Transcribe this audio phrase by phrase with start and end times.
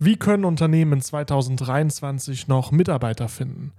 [0.00, 3.72] Wie können Unternehmen in 2023 noch Mitarbeiter finden?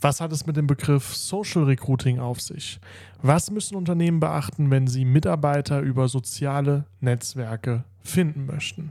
[0.00, 2.80] Was hat es mit dem Begriff Social Recruiting auf sich?
[3.22, 8.90] Was müssen Unternehmen beachten, wenn sie Mitarbeiter über soziale Netzwerke finden möchten?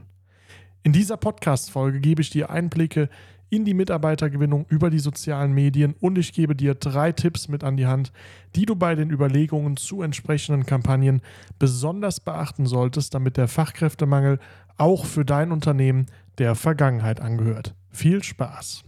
[0.82, 3.10] In dieser Podcast-Folge gebe ich dir Einblicke
[3.50, 7.76] in die Mitarbeitergewinnung über die sozialen Medien und ich gebe dir drei Tipps mit an
[7.76, 8.12] die Hand,
[8.54, 11.20] die du bei den Überlegungen zu entsprechenden Kampagnen
[11.58, 14.38] besonders beachten solltest, damit der Fachkräftemangel
[14.78, 16.06] auch für dein Unternehmen
[16.38, 17.74] der Vergangenheit angehört.
[17.90, 18.84] Viel Spaß!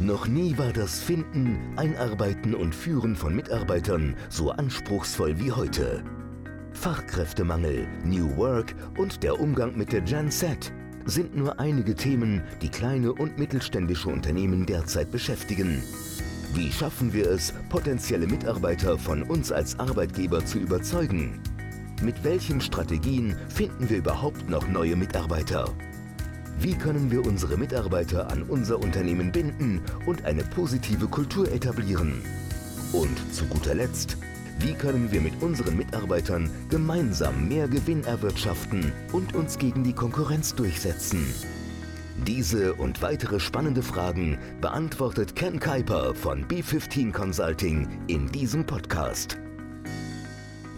[0.00, 6.02] Noch nie war das Finden, Einarbeiten und Führen von Mitarbeitern so anspruchsvoll wie heute.
[6.72, 10.72] Fachkräftemangel, New Work und der Umgang mit der Gen Z
[11.06, 15.82] sind nur einige Themen, die kleine und mittelständische Unternehmen derzeit beschäftigen.
[16.54, 21.40] Wie schaffen wir es, potenzielle Mitarbeiter von uns als Arbeitgeber zu überzeugen?
[22.02, 25.72] Mit welchen Strategien finden wir überhaupt noch neue Mitarbeiter?
[26.58, 32.22] Wie können wir unsere Mitarbeiter an unser Unternehmen binden und eine positive Kultur etablieren?
[32.92, 34.16] Und zu guter Letzt,
[34.58, 40.54] wie können wir mit unseren Mitarbeitern gemeinsam mehr Gewinn erwirtschaften und uns gegen die Konkurrenz
[40.54, 41.26] durchsetzen?
[42.26, 49.36] Diese und weitere spannende Fragen beantwortet Ken Kuiper von B15 Consulting in diesem Podcast.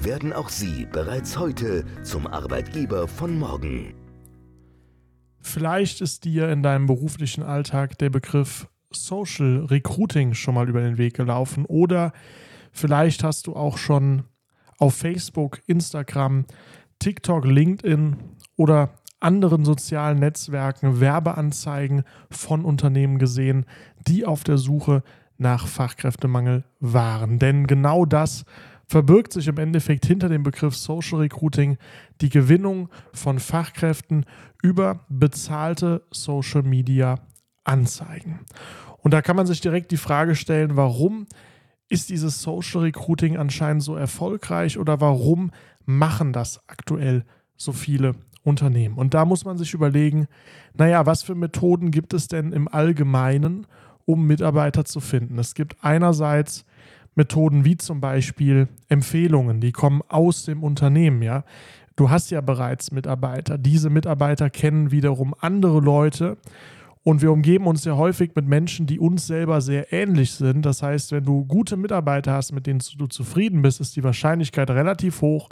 [0.00, 3.94] Werden auch Sie bereits heute zum Arbeitgeber von morgen?
[5.40, 10.98] Vielleicht ist dir in deinem beruflichen Alltag der Begriff Social Recruiting schon mal über den
[10.98, 12.12] Weg gelaufen oder
[12.76, 14.24] vielleicht hast du auch schon
[14.78, 16.44] auf Facebook, Instagram,
[16.98, 18.16] TikTok, LinkedIn
[18.56, 23.66] oder anderen sozialen Netzwerken Werbeanzeigen von Unternehmen gesehen,
[24.06, 25.02] die auf der Suche
[25.38, 27.38] nach Fachkräftemangel waren.
[27.38, 28.44] Denn genau das
[28.86, 31.76] verbirgt sich im Endeffekt hinter dem Begriff Social Recruiting
[32.20, 34.26] die Gewinnung von Fachkräften
[34.62, 37.16] über bezahlte Social Media
[37.64, 38.40] Anzeigen.
[38.98, 41.26] Und da kann man sich direkt die Frage stellen, warum
[41.88, 45.50] ist dieses Social Recruiting anscheinend so erfolgreich oder warum
[45.84, 47.24] machen das aktuell
[47.56, 48.96] so viele Unternehmen?
[48.96, 50.26] Und da muss man sich überlegen,
[50.74, 53.66] naja, was für Methoden gibt es denn im Allgemeinen,
[54.04, 55.38] um Mitarbeiter zu finden?
[55.38, 56.64] Es gibt einerseits
[57.14, 61.44] Methoden wie zum Beispiel Empfehlungen, die kommen aus dem Unternehmen, ja.
[61.96, 63.56] Du hast ja bereits Mitarbeiter.
[63.56, 66.36] Diese Mitarbeiter kennen wiederum andere Leute.
[67.06, 70.66] Und wir umgeben uns ja häufig mit Menschen, die uns selber sehr ähnlich sind.
[70.66, 74.68] Das heißt, wenn du gute Mitarbeiter hast, mit denen du zufrieden bist, ist die Wahrscheinlichkeit
[74.70, 75.48] relativ hoch,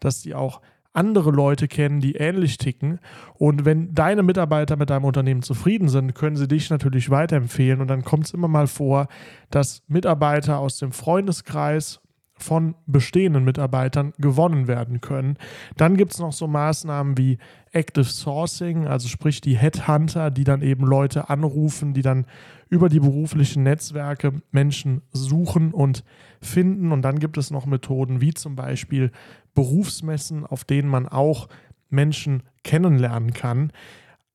[0.00, 0.60] dass die auch
[0.92, 2.98] andere Leute kennen, die ähnlich ticken.
[3.34, 7.80] Und wenn deine Mitarbeiter mit deinem Unternehmen zufrieden sind, können sie dich natürlich weiterempfehlen.
[7.80, 9.06] Und dann kommt es immer mal vor,
[9.48, 12.00] dass Mitarbeiter aus dem Freundeskreis
[12.38, 15.38] von bestehenden Mitarbeitern gewonnen werden können.
[15.76, 17.38] Dann gibt es noch so Maßnahmen wie
[17.72, 22.26] Active Sourcing, also sprich die Headhunter, die dann eben Leute anrufen, die dann
[22.68, 26.04] über die beruflichen Netzwerke Menschen suchen und
[26.42, 26.92] finden.
[26.92, 29.10] Und dann gibt es noch Methoden wie zum Beispiel
[29.54, 31.48] Berufsmessen, auf denen man auch
[31.88, 33.72] Menschen kennenlernen kann.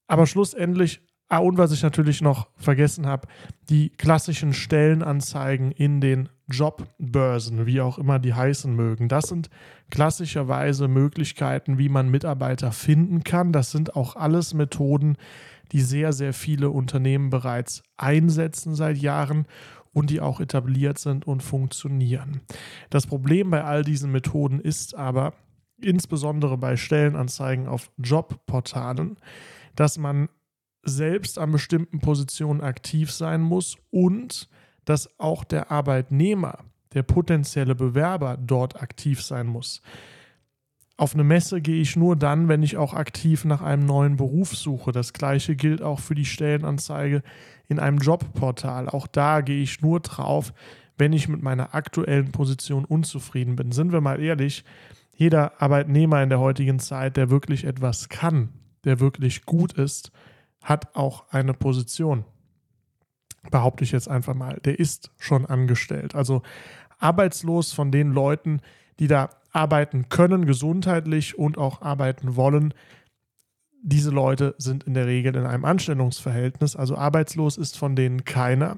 [0.08, 1.02] Aber schlussendlich
[1.32, 3.26] Ah, und was ich natürlich noch vergessen habe,
[3.70, 9.08] die klassischen Stellenanzeigen in den Jobbörsen, wie auch immer die heißen mögen.
[9.08, 9.50] Das sind
[9.90, 13.52] klassischerweise Möglichkeiten, wie man Mitarbeiter finden kann.
[13.52, 15.18] Das sind auch alles Methoden,
[15.72, 19.46] die sehr, sehr viele Unternehmen bereits einsetzen seit Jahren
[19.94, 22.42] und die auch etabliert sind und funktionieren.
[22.90, 25.34] Das Problem bei all diesen Methoden ist aber,
[25.82, 29.18] insbesondere bei Stellenanzeigen auf Jobportalen,
[29.76, 30.30] dass man
[30.84, 34.50] selbst an bestimmten Positionen aktiv sein muss und
[34.92, 39.82] dass auch der Arbeitnehmer, der potenzielle Bewerber dort aktiv sein muss.
[40.98, 44.54] Auf eine Messe gehe ich nur dann, wenn ich auch aktiv nach einem neuen Beruf
[44.54, 44.92] suche.
[44.92, 47.24] Das gleiche gilt auch für die Stellenanzeige
[47.70, 48.90] in einem Jobportal.
[48.90, 50.52] Auch da gehe ich nur drauf,
[50.98, 53.72] wenn ich mit meiner aktuellen Position unzufrieden bin.
[53.72, 54.66] Sind wir mal ehrlich,
[55.16, 58.50] jeder Arbeitnehmer in der heutigen Zeit, der wirklich etwas kann,
[58.84, 60.12] der wirklich gut ist,
[60.62, 62.26] hat auch eine Position.
[63.50, 64.60] Behaupte ich jetzt einfach mal.
[64.64, 66.14] Der ist schon angestellt.
[66.16, 66.44] Also
[67.00, 68.62] arbeitslos von den Leuten,
[69.00, 72.74] die da arbeiten können, gesundheitlich und auch arbeiten wollen.
[73.84, 76.76] Diese Leute sind in der Regel in einem Anstellungsverhältnis.
[76.76, 78.78] Also arbeitslos ist von denen keiner.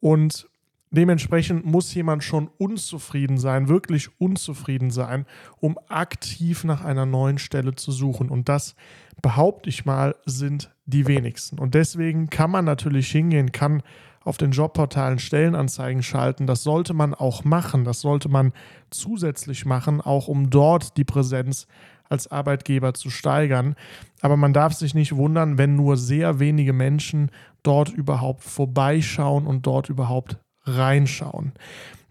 [0.00, 0.48] Und
[0.96, 5.26] Dementsprechend muss jemand schon unzufrieden sein, wirklich unzufrieden sein,
[5.60, 8.30] um aktiv nach einer neuen Stelle zu suchen.
[8.30, 8.74] Und das,
[9.20, 11.58] behaupte ich mal, sind die wenigsten.
[11.58, 13.82] Und deswegen kann man natürlich hingehen, kann
[14.24, 16.46] auf den Jobportalen Stellenanzeigen schalten.
[16.46, 17.84] Das sollte man auch machen.
[17.84, 18.52] Das sollte man
[18.90, 21.66] zusätzlich machen, auch um dort die Präsenz
[22.08, 23.76] als Arbeitgeber zu steigern.
[24.22, 27.30] Aber man darf sich nicht wundern, wenn nur sehr wenige Menschen
[27.62, 31.52] dort überhaupt vorbeischauen und dort überhaupt reinschauen.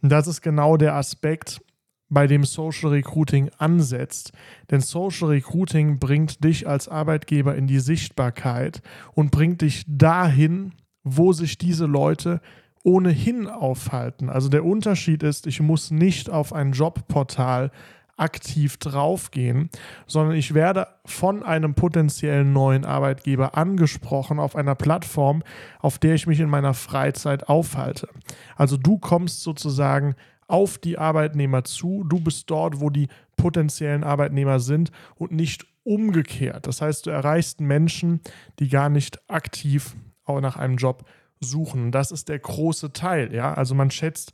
[0.02, 1.62] Das ist genau der Aspekt,
[2.10, 4.32] bei dem Social Recruiting ansetzt.
[4.70, 8.82] Denn Social Recruiting bringt dich als Arbeitgeber in die Sichtbarkeit
[9.14, 10.74] und bringt dich dahin,
[11.04, 12.42] wo sich diese Leute
[12.84, 14.30] ohnehin aufhalten.
[14.30, 17.72] Also der Unterschied ist, ich muss nicht auf ein Jobportal
[18.18, 19.70] aktiv draufgehen,
[20.08, 25.44] sondern ich werde von einem potenziellen neuen Arbeitgeber angesprochen auf einer Plattform,
[25.80, 28.08] auf der ich mich in meiner Freizeit aufhalte.
[28.56, 30.16] Also du kommst sozusagen
[30.48, 36.68] auf die Arbeitnehmer zu, du bist dort, wo die potenziellen Arbeitnehmer sind und nicht umgekehrt.
[36.68, 38.22] Das heißt, du erreichst Menschen,
[38.60, 41.06] die gar nicht aktiv auch nach einem Job
[41.40, 41.92] suchen.
[41.92, 43.34] Das ist der große Teil.
[43.34, 43.54] Ja?
[43.54, 44.34] Also man schätzt,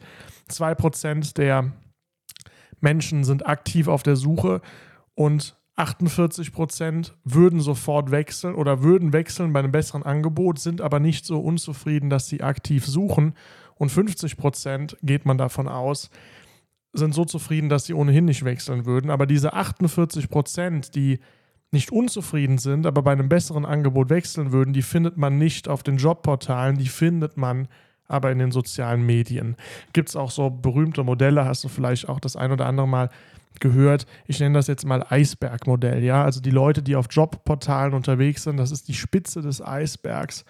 [0.49, 1.71] 2% der
[2.81, 4.61] Menschen sind aktiv auf der Suche
[5.15, 11.25] und 48% würden sofort wechseln oder würden wechseln bei einem besseren Angebot, sind aber nicht
[11.25, 13.33] so unzufrieden, dass sie aktiv suchen.
[13.75, 16.09] Und 50% geht man davon aus,
[16.93, 19.09] sind so zufrieden, dass sie ohnehin nicht wechseln würden.
[19.09, 21.19] Aber diese 48% die
[21.71, 25.83] nicht unzufrieden sind, aber bei einem besseren Angebot wechseln würden, die findet man nicht auf
[25.83, 27.69] den Jobportalen, die findet man
[28.11, 29.55] aber in den sozialen Medien.
[29.93, 33.09] Gibt es auch so berühmte Modelle, hast du vielleicht auch das ein oder andere Mal
[33.59, 34.05] gehört.
[34.27, 36.23] Ich nenne das jetzt mal Eisbergmodell, ja.
[36.23, 40.45] Also die Leute, die auf Jobportalen unterwegs sind, das ist die Spitze des Eisbergs.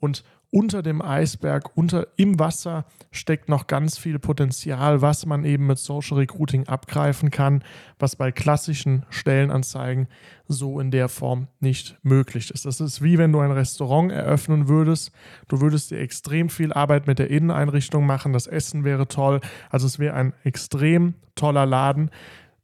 [0.00, 0.24] Und
[0.54, 5.78] unter dem Eisberg, unter im Wasser steckt noch ganz viel Potenzial, was man eben mit
[5.78, 7.64] Social Recruiting abgreifen kann,
[7.98, 10.06] was bei klassischen Stellenanzeigen
[10.46, 12.66] so in der Form nicht möglich ist.
[12.66, 15.10] Das ist wie wenn du ein Restaurant eröffnen würdest.
[15.48, 19.40] Du würdest dir extrem viel Arbeit mit der Inneneinrichtung machen, das Essen wäre toll,
[19.70, 22.10] also es wäre ein extrem toller Laden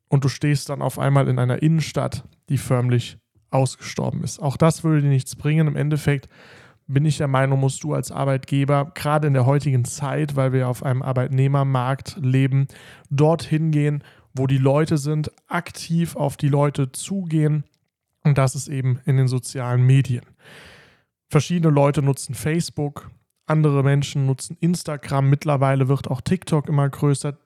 [0.09, 3.19] und du stehst dann auf einmal in einer Innenstadt, die förmlich
[3.51, 4.41] ausgestorben ist.
[4.41, 5.67] Auch das würde dir nichts bringen.
[5.67, 6.29] Im Endeffekt
[6.93, 10.69] bin ich der Meinung, musst du als Arbeitgeber, gerade in der heutigen Zeit, weil wir
[10.69, 12.67] auf einem Arbeitnehmermarkt leben,
[13.11, 14.03] dorthin gehen,
[14.35, 17.65] wo die Leute sind, aktiv auf die Leute zugehen.
[18.25, 20.25] Und das ist eben in den sozialen Medien.
[21.29, 23.11] Verschiedene Leute nutzen Facebook,
[23.47, 27.39] andere Menschen nutzen Instagram, mittlerweile wird auch TikTok immer größer.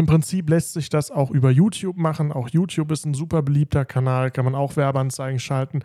[0.00, 2.32] Im Prinzip lässt sich das auch über YouTube machen.
[2.32, 5.82] Auch YouTube ist ein super beliebter Kanal, kann man auch Werbeanzeigen schalten.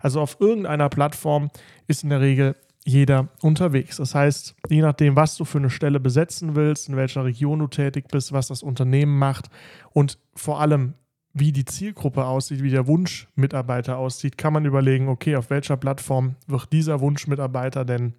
[0.00, 1.50] Also auf irgendeiner Plattform
[1.86, 3.98] ist in der Regel jeder unterwegs.
[3.98, 7.66] Das heißt, je nachdem, was du für eine Stelle besetzen willst, in welcher Region du
[7.66, 9.50] tätig bist, was das Unternehmen macht
[9.92, 10.94] und vor allem,
[11.34, 16.36] wie die Zielgruppe aussieht, wie der Wunschmitarbeiter aussieht, kann man überlegen, okay, auf welcher Plattform
[16.46, 18.14] wird dieser Wunschmitarbeiter denn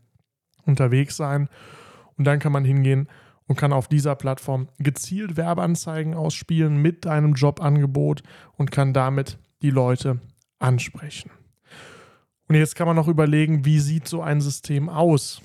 [0.67, 1.49] unterwegs sein?
[2.15, 3.07] Und dann kann man hingehen
[3.51, 8.23] und kann auf dieser Plattform gezielt Werbeanzeigen ausspielen mit deinem Jobangebot
[8.55, 10.21] und kann damit die Leute
[10.59, 11.31] ansprechen.
[12.47, 15.41] Und jetzt kann man noch überlegen, wie sieht so ein System aus?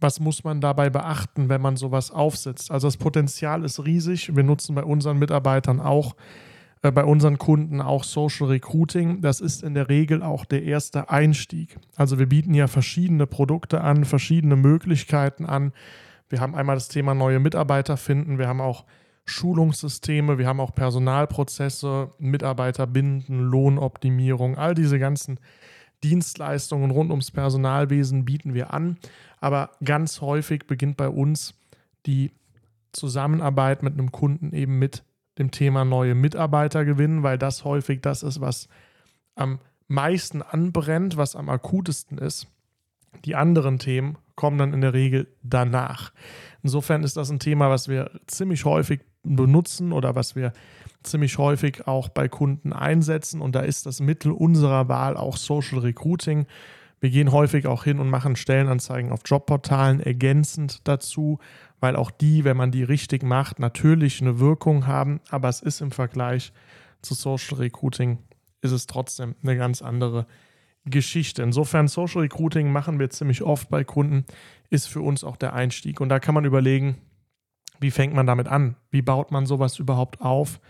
[0.00, 2.70] Was muss man dabei beachten, wenn man sowas aufsetzt?
[2.70, 4.34] Also das Potenzial ist riesig.
[4.34, 6.16] Wir nutzen bei unseren Mitarbeitern auch,
[6.80, 9.20] äh, bei unseren Kunden auch Social Recruiting.
[9.20, 11.76] Das ist in der Regel auch der erste Einstieg.
[11.96, 15.74] Also wir bieten ja verschiedene Produkte an, verschiedene Möglichkeiten an.
[16.28, 18.38] Wir haben einmal das Thema neue Mitarbeiter finden.
[18.38, 18.84] Wir haben auch
[19.26, 25.40] Schulungssysteme, wir haben auch Personalprozesse, Mitarbeiter binden, Lohnoptimierung, all diese ganzen
[26.04, 28.98] Dienstleistungen rund ums Personalwesen bieten wir an.
[29.40, 31.54] Aber ganz häufig beginnt bei uns
[32.06, 32.30] die
[32.92, 35.02] Zusammenarbeit mit einem Kunden eben mit
[35.38, 38.68] dem Thema neue Mitarbeiter gewinnen, weil das häufig das ist, was
[39.34, 42.46] am meisten anbrennt, was am akutesten ist.
[43.24, 46.12] Die anderen Themen kommen dann in der Regel danach.
[46.62, 50.52] Insofern ist das ein Thema, was wir ziemlich häufig benutzen oder was wir
[51.02, 53.40] ziemlich häufig auch bei Kunden einsetzen.
[53.40, 56.46] Und da ist das Mittel unserer Wahl auch Social Recruiting.
[57.00, 61.38] Wir gehen häufig auch hin und machen Stellenanzeigen auf Jobportalen ergänzend dazu,
[61.80, 65.20] weil auch die, wenn man die richtig macht, natürlich eine Wirkung haben.
[65.30, 66.52] Aber es ist im Vergleich
[67.02, 68.18] zu Social Recruiting,
[68.62, 70.26] ist es trotzdem eine ganz andere
[70.86, 71.42] Geschichte.
[71.42, 74.24] Insofern Social Recruiting machen wir ziemlich oft bei Kunden,
[74.70, 76.00] ist für uns auch der Einstieg.
[76.00, 76.96] Und da kann man überlegen,
[77.80, 78.76] wie fängt man damit an?
[78.90, 80.60] Wie baut man sowas überhaupt auf?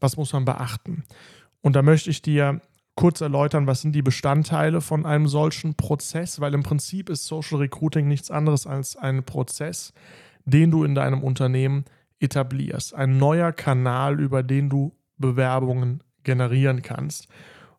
[0.00, 1.04] Was muss man beachten?
[1.60, 2.60] Und da möchte ich dir
[2.94, 7.58] kurz erläutern, was sind die Bestandteile von einem solchen Prozess, weil im Prinzip ist Social
[7.58, 9.92] Recruiting nichts anderes als ein Prozess,
[10.44, 11.84] den du in deinem Unternehmen
[12.20, 12.94] etablierst.
[12.94, 17.28] Ein neuer Kanal, über den du Bewerbungen generieren kannst.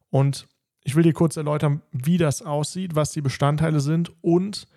[0.09, 0.47] Und
[0.87, 4.69] ich will dir kurz erläutern, wie das aussieht, was die Bestandteile sind und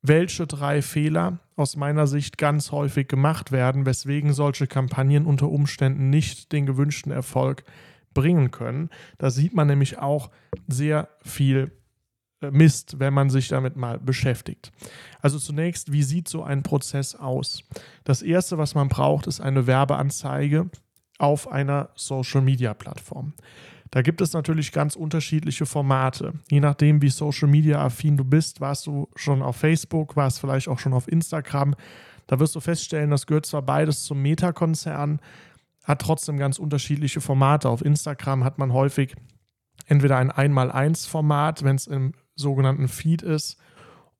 [0.00, 6.08] welche drei Fehler aus meiner Sicht ganz häufig gemacht werden, weswegen solche Kampagnen unter Umständen
[6.08, 7.64] nicht den gewünschten Erfolg
[8.14, 8.88] bringen können.
[9.18, 10.30] Da sieht man nämlich auch
[10.68, 11.70] sehr viel
[12.40, 14.72] äh, Mist, wenn man sich damit mal beschäftigt.
[15.20, 17.62] Also zunächst, wie sieht so ein Prozess aus?
[18.04, 20.70] Das Erste, was man braucht, ist eine Werbeanzeige
[21.18, 23.34] auf einer Social-Media-Plattform.
[23.90, 26.34] Da gibt es natürlich ganz unterschiedliche Formate.
[26.50, 30.68] Je nachdem, wie Social Media affin du bist, warst du schon auf Facebook, warst vielleicht
[30.68, 31.74] auch schon auf Instagram.
[32.26, 35.20] Da wirst du feststellen, das gehört zwar beides zum Meta-Konzern,
[35.84, 37.68] hat trotzdem ganz unterschiedliche Formate.
[37.70, 39.14] Auf Instagram hat man häufig
[39.86, 43.58] entweder ein 1x1-Format, wenn es im sogenannten Feed ist,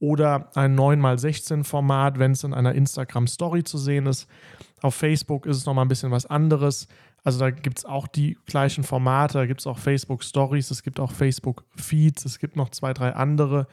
[0.01, 4.29] oder ein 9x16-Format, wenn es in einer Instagram-Story zu sehen ist.
[4.81, 6.89] Auf Facebook ist es nochmal ein bisschen was anderes.
[7.25, 10.83] Also da gibt es auch die gleichen Formate, da gibt es auch Facebook Stories, es
[10.83, 13.67] gibt auch Facebook Feeds, es gibt noch zwei, drei andere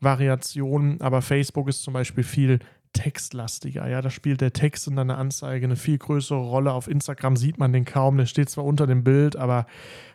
[0.00, 2.58] Variationen, aber Facebook ist zum Beispiel viel
[2.92, 3.88] textlastiger.
[3.88, 6.72] Ja, da spielt der Text in deiner Anzeige eine viel größere Rolle.
[6.72, 9.66] Auf Instagram sieht man den kaum, der steht zwar unter dem Bild, aber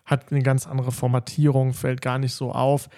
[0.05, 2.89] hat eine ganz andere Formatierung, fällt gar nicht so auf.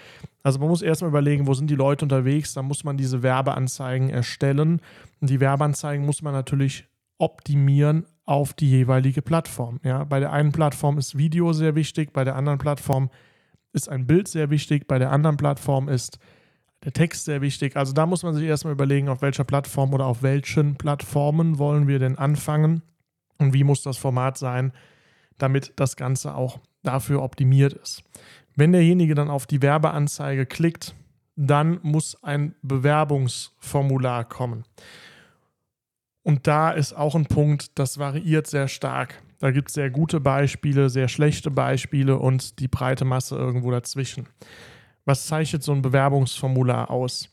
[0.43, 4.09] Also man muss erstmal überlegen, wo sind die Leute unterwegs, da muss man diese Werbeanzeigen
[4.09, 4.81] erstellen.
[5.21, 6.87] Und die Werbeanzeigen muss man natürlich
[7.17, 9.79] optimieren auf die jeweilige Plattform.
[9.83, 13.09] Ja, bei der einen Plattform ist Video sehr wichtig, bei der anderen Plattform
[13.71, 16.17] ist ein Bild sehr wichtig, bei der anderen Plattform ist
[16.83, 17.75] der Text sehr wichtig.
[17.75, 21.87] Also da muss man sich erstmal überlegen, auf welcher Plattform oder auf welchen Plattformen wollen
[21.87, 22.81] wir denn anfangen
[23.37, 24.71] und wie muss das Format sein,
[25.37, 28.03] damit das Ganze auch dafür optimiert ist.
[28.55, 30.95] Wenn derjenige dann auf die Werbeanzeige klickt,
[31.35, 34.63] dann muss ein Bewerbungsformular kommen.
[36.25, 39.21] Und da ist auch ein Punkt, das variiert sehr stark.
[39.37, 44.25] Da gibt es sehr gute Beispiele, sehr schlechte Beispiele und die breite Masse irgendwo dazwischen.
[45.05, 47.29] Was zeichnet so ein Bewerbungsformular aus?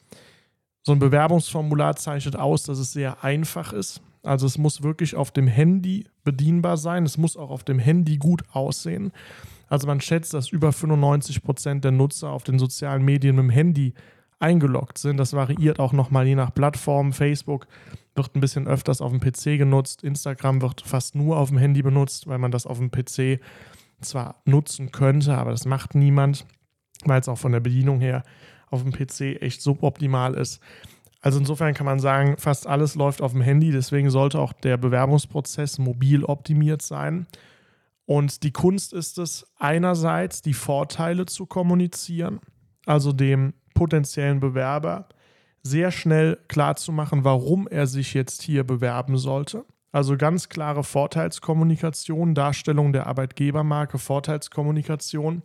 [0.83, 4.03] So ein Bewerbungsformular zeichnet aus, dass es sehr einfach ist.
[4.23, 7.07] Also es muss wirklich auf dem Handy bedienbar sein.
[7.07, 9.11] Es muss auch auf dem Handy gut aussehen.
[9.69, 13.51] Also man schätzt, dass über 95 Prozent der Nutzer auf den sozialen Medien mit dem
[13.51, 13.95] Handy
[14.43, 15.17] eingeloggt sind.
[15.17, 17.13] Das variiert auch nochmal je nach Plattform.
[17.13, 17.67] Facebook
[18.15, 20.03] wird ein bisschen öfters auf dem PC genutzt.
[20.03, 23.41] Instagram wird fast nur auf dem Handy benutzt, weil man das auf dem PC
[24.01, 26.45] zwar nutzen könnte, aber das macht niemand,
[27.05, 28.25] weil es auch von der Bedienung her
[28.71, 30.61] auf dem PC echt suboptimal ist.
[31.21, 34.77] Also insofern kann man sagen, fast alles läuft auf dem Handy, deswegen sollte auch der
[34.77, 37.27] Bewerbungsprozess mobil optimiert sein.
[38.07, 42.41] Und die Kunst ist es, einerseits die Vorteile zu kommunizieren,
[42.87, 45.09] also dem potenziellen Bewerber
[45.63, 49.65] sehr schnell klarzumachen, warum er sich jetzt hier bewerben sollte.
[49.93, 55.43] Also ganz klare Vorteilskommunikation, Darstellung der Arbeitgebermarke, Vorteilskommunikation.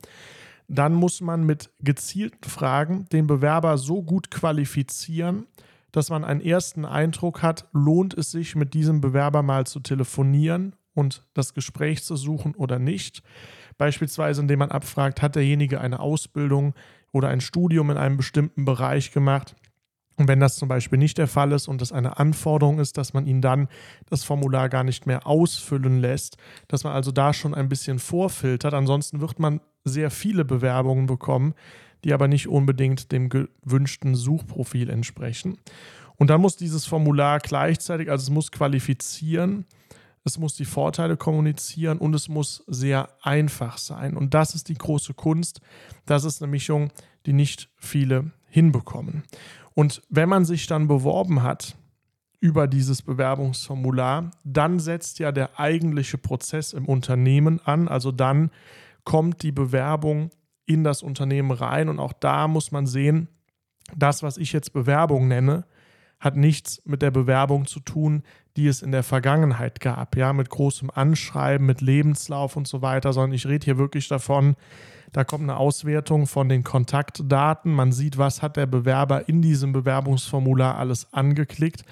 [0.69, 5.45] Dann muss man mit gezielten Fragen den Bewerber so gut qualifizieren,
[5.91, 10.75] dass man einen ersten Eindruck hat, lohnt es sich mit diesem Bewerber mal zu telefonieren
[10.93, 13.23] und das Gespräch zu suchen oder nicht.
[13.77, 16.73] Beispielsweise, indem man abfragt, hat derjenige eine Ausbildung
[17.11, 19.55] oder ein Studium in einem bestimmten Bereich gemacht.
[20.17, 23.13] Und wenn das zum Beispiel nicht der Fall ist und es eine Anforderung ist, dass
[23.13, 23.67] man ihn dann
[24.09, 26.37] das Formular gar nicht mehr ausfüllen lässt,
[26.67, 28.73] dass man also da schon ein bisschen vorfiltert.
[28.73, 31.53] Ansonsten wird man sehr viele Bewerbungen bekommen,
[32.03, 35.57] die aber nicht unbedingt dem gewünschten Suchprofil entsprechen.
[36.15, 39.65] Und dann muss dieses Formular gleichzeitig, also es muss qualifizieren,
[40.27, 44.15] es muss die Vorteile kommunizieren und es muss sehr einfach sein.
[44.15, 45.61] Und das ist die große Kunst.
[46.05, 46.91] Das ist eine Mischung,
[47.25, 49.23] die nicht viele hinbekommen.
[49.73, 51.75] Und wenn man sich dann beworben hat
[52.39, 57.87] über dieses Bewerbungsformular, dann setzt ja der eigentliche Prozess im Unternehmen an.
[57.87, 58.51] Also dann
[59.03, 60.29] kommt die Bewerbung
[60.65, 61.89] in das Unternehmen rein.
[61.89, 63.29] Und auch da muss man sehen,
[63.95, 65.65] das, was ich jetzt Bewerbung nenne,
[66.19, 68.23] hat nichts mit der Bewerbung zu tun,
[68.55, 73.13] die es in der Vergangenheit gab, ja, mit großem Anschreiben, mit Lebenslauf und so weiter,
[73.13, 74.55] sondern ich rede hier wirklich davon,
[75.13, 79.71] da kommt eine Auswertung von den Kontaktdaten, man sieht, was hat der Bewerber in diesem
[79.71, 81.83] Bewerbungsformular alles angeklickt,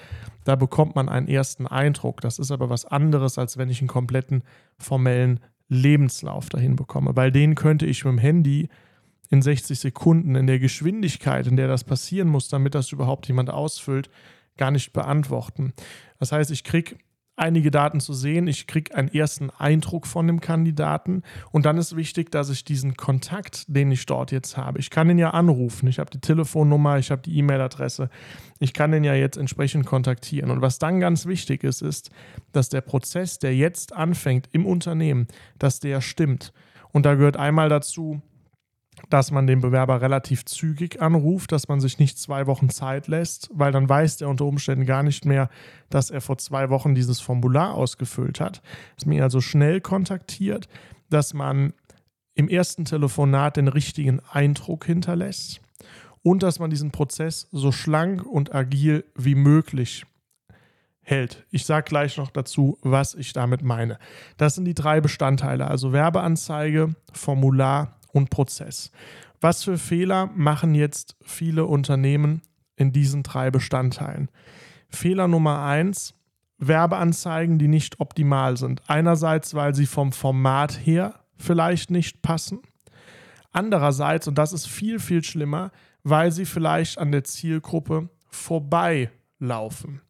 [0.44, 2.20] da bekommt man einen ersten Eindruck.
[2.20, 4.42] Das ist aber was anderes, als wenn ich einen kompletten
[4.78, 8.68] formellen Lebenslauf dahin bekomme, weil den könnte ich mit dem Handy
[9.30, 13.50] in 60 Sekunden in der Geschwindigkeit, in der das passieren muss, damit das überhaupt jemand
[13.50, 14.10] ausfüllt,
[14.56, 15.72] gar nicht beantworten.
[16.18, 16.96] Das heißt, ich kriege
[17.36, 21.94] einige Daten zu sehen, ich kriege einen ersten Eindruck von dem Kandidaten und dann ist
[21.94, 25.86] wichtig, dass ich diesen Kontakt, den ich dort jetzt habe, ich kann ihn ja anrufen,
[25.86, 28.08] ich habe die Telefonnummer, ich habe die E-Mail-Adresse,
[28.58, 30.50] ich kann den ja jetzt entsprechend kontaktieren.
[30.50, 32.10] Und was dann ganz wichtig ist, ist,
[32.52, 35.28] dass der Prozess, der jetzt anfängt im Unternehmen,
[35.58, 36.54] dass der stimmt.
[36.90, 38.22] Und da gehört einmal dazu,
[39.10, 43.50] dass man den Bewerber relativ zügig anruft, dass man sich nicht zwei Wochen Zeit lässt,
[43.52, 45.48] weil dann weiß der unter Umständen gar nicht mehr,
[45.90, 48.62] dass er vor zwei Wochen dieses Formular ausgefüllt hat.
[48.96, 50.68] Dass man ihn also schnell kontaktiert,
[51.10, 51.72] dass man
[52.34, 55.60] im ersten Telefonat den richtigen Eindruck hinterlässt
[56.22, 60.04] und dass man diesen Prozess so schlank und agil wie möglich
[61.06, 61.46] hält.
[61.50, 63.98] Ich sage gleich noch dazu, was ich damit meine.
[64.36, 68.90] Das sind die drei Bestandteile, also Werbeanzeige, Formular und Prozess.
[69.40, 72.42] Was für Fehler machen jetzt viele Unternehmen
[72.74, 74.30] in diesen drei Bestandteilen?
[74.88, 76.14] Fehler Nummer eins,
[76.58, 78.82] Werbeanzeigen, die nicht optimal sind.
[78.88, 82.60] Einerseits, weil sie vom Format her vielleicht nicht passen.
[83.52, 85.70] Andererseits, und das ist viel, viel schlimmer,
[86.02, 90.00] weil sie vielleicht an der Zielgruppe vorbeilaufen.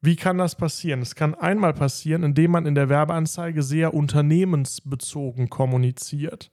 [0.00, 1.00] Wie kann das passieren?
[1.00, 6.50] Es kann einmal passieren, indem man in der Werbeanzeige sehr unternehmensbezogen kommuniziert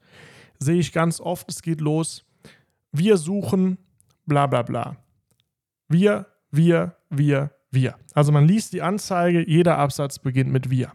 [0.62, 2.24] sehe ich ganz oft, es geht los,
[2.91, 3.77] wir suchen
[4.25, 4.98] bla bla bla.
[5.88, 7.96] Wir, wir, wir, wir.
[8.13, 10.91] Also man liest die Anzeige, jeder Absatz beginnt mit wir.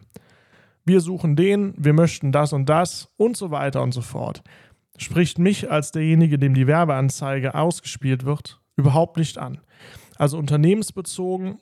[0.84, 4.42] Wir suchen den, wir möchten das und das und so weiter und so fort.
[4.98, 9.58] Spricht mich als derjenige, dem die Werbeanzeige ausgespielt wird, überhaupt nicht an.
[10.16, 11.58] Also unternehmensbezogen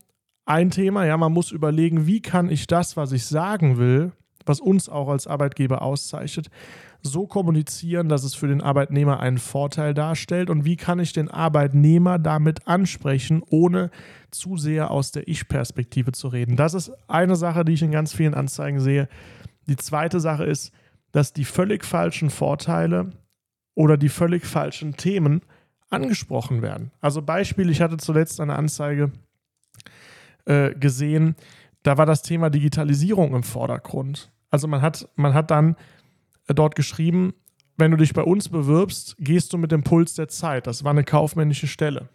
[0.47, 4.13] ein Thema, ja, man muss überlegen, wie kann ich das, was ich sagen will,
[4.45, 6.51] was uns auch als Arbeitgeber auszeichnet,
[7.07, 11.31] so kommunizieren, dass es für den Arbeitnehmer einen Vorteil darstellt und wie kann ich den
[11.31, 13.91] Arbeitnehmer damit ansprechen, ohne
[14.31, 16.57] zu sehr aus der Ich-Perspektive zu reden.
[16.57, 19.09] Das ist eine Sache, die ich in ganz vielen Anzeigen sehe.
[19.69, 20.73] Die zweite Sache ist,
[21.13, 23.11] dass die völlig falschen Vorteile
[23.75, 25.43] oder die völlig falschen Themen
[25.91, 26.91] angesprochen werden.
[27.01, 29.13] Also Beispiel, ich hatte zuletzt eine Anzeige
[30.47, 31.37] äh, gesehen,
[31.83, 34.33] da war das Thema Digitalisierung im Vordergrund.
[34.51, 35.77] Also man hat, man hat dann
[36.47, 37.35] dort geschrieben,
[37.77, 40.67] wenn du dich bei uns bewirbst, gehst du mit dem Puls der Zeit.
[40.67, 42.09] Das war eine kaufmännische Stelle.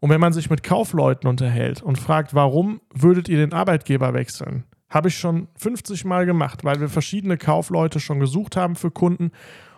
[0.00, 4.64] Und wenn man sich mit Kaufleuten unterhält und fragt, warum würdet ihr den Arbeitgeber wechseln,
[4.88, 9.32] habe ich schon 50 Mal gemacht, weil wir verschiedene Kaufleute schon gesucht haben für Kunden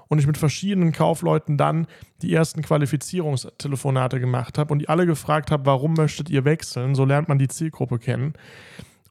[0.08, 1.86] und ich mit verschiedenen Kaufleuten dann
[2.20, 6.95] die ersten Qualifizierungstelefonate gemacht habe und die alle gefragt habe, warum möchtet ihr wechseln?
[6.95, 8.34] So lernt man die Zielgruppe kennen.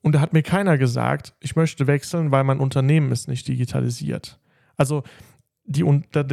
[0.02, 4.40] Und da hat mir keiner gesagt, ich möchte wechseln, weil mein Unternehmen ist nicht digitalisiert.
[4.80, 5.04] Also
[5.66, 5.84] die,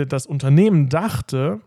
[0.09, 1.61] das Unternehmen dachte,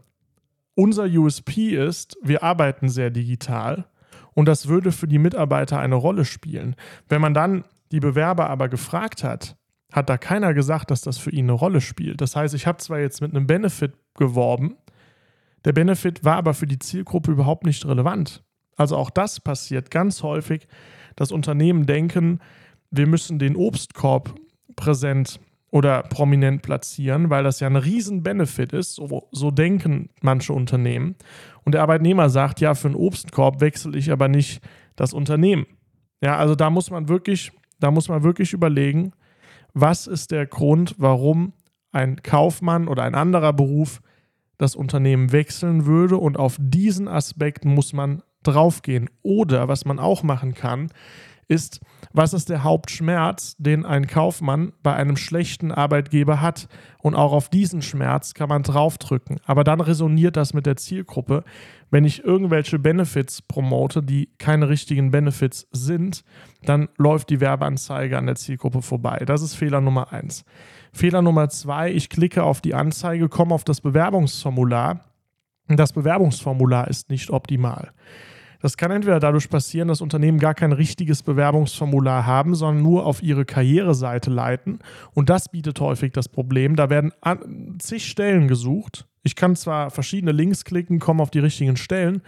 [0.75, 3.85] unser USP ist, wir arbeiten sehr digital
[4.33, 6.75] und das würde für die Mitarbeiter eine Rolle spielen.
[7.09, 9.57] Wenn man dann die Bewerber aber gefragt hat,
[9.91, 12.21] hat da keiner gesagt, dass das für ihn eine Rolle spielt.
[12.21, 14.77] Das heißt, ich habe zwar jetzt mit einem Benefit geworben,
[15.65, 18.41] der Benefit war aber für die Zielgruppe überhaupt nicht relevant.
[18.77, 20.69] Also auch das passiert ganz häufig,
[21.17, 22.39] dass Unternehmen denken,
[22.89, 24.33] wir müssen den Obstkorb
[24.77, 28.95] präsent oder prominent platzieren, weil das ja ein riesen Benefit ist.
[28.95, 31.15] So, so, denken manche Unternehmen.
[31.63, 34.61] Und der Arbeitnehmer sagt, ja, für einen Obstkorb wechsle ich aber nicht
[34.95, 35.65] das Unternehmen.
[36.21, 39.11] Ja, also da muss man wirklich, da muss man wirklich überlegen,
[39.73, 41.53] was ist der Grund, warum
[41.91, 44.01] ein Kaufmann oder ein anderer Beruf
[44.57, 46.17] das Unternehmen wechseln würde.
[46.17, 49.09] Und auf diesen Aspekt muss man draufgehen.
[49.21, 50.89] Oder was man auch machen kann,
[51.49, 51.81] ist,
[52.13, 56.67] was ist der Hauptschmerz, den ein Kaufmann bei einem schlechten Arbeitgeber hat.
[57.01, 59.39] Und auch auf diesen Schmerz kann man draufdrücken.
[59.45, 61.43] Aber dann resoniert das mit der Zielgruppe.
[61.89, 66.23] Wenn ich irgendwelche Benefits promote, die keine richtigen Benefits sind,
[66.63, 69.23] dann läuft die Werbeanzeige an der Zielgruppe vorbei.
[69.25, 70.45] Das ist Fehler Nummer eins.
[70.93, 75.05] Fehler Nummer zwei, ich klicke auf die Anzeige, komme auf das Bewerbungsformular.
[75.67, 77.91] Das Bewerbungsformular ist nicht optimal.
[78.61, 83.23] Das kann entweder dadurch passieren, dass Unternehmen gar kein richtiges Bewerbungsformular haben, sondern nur auf
[83.23, 84.79] ihre Karriereseite leiten.
[85.13, 86.75] Und das bietet häufig das Problem.
[86.75, 87.13] Da werden
[87.79, 89.07] zig Stellen gesucht.
[89.23, 92.21] Ich kann zwar verschiedene Links klicken, komme auf die richtigen Stellen,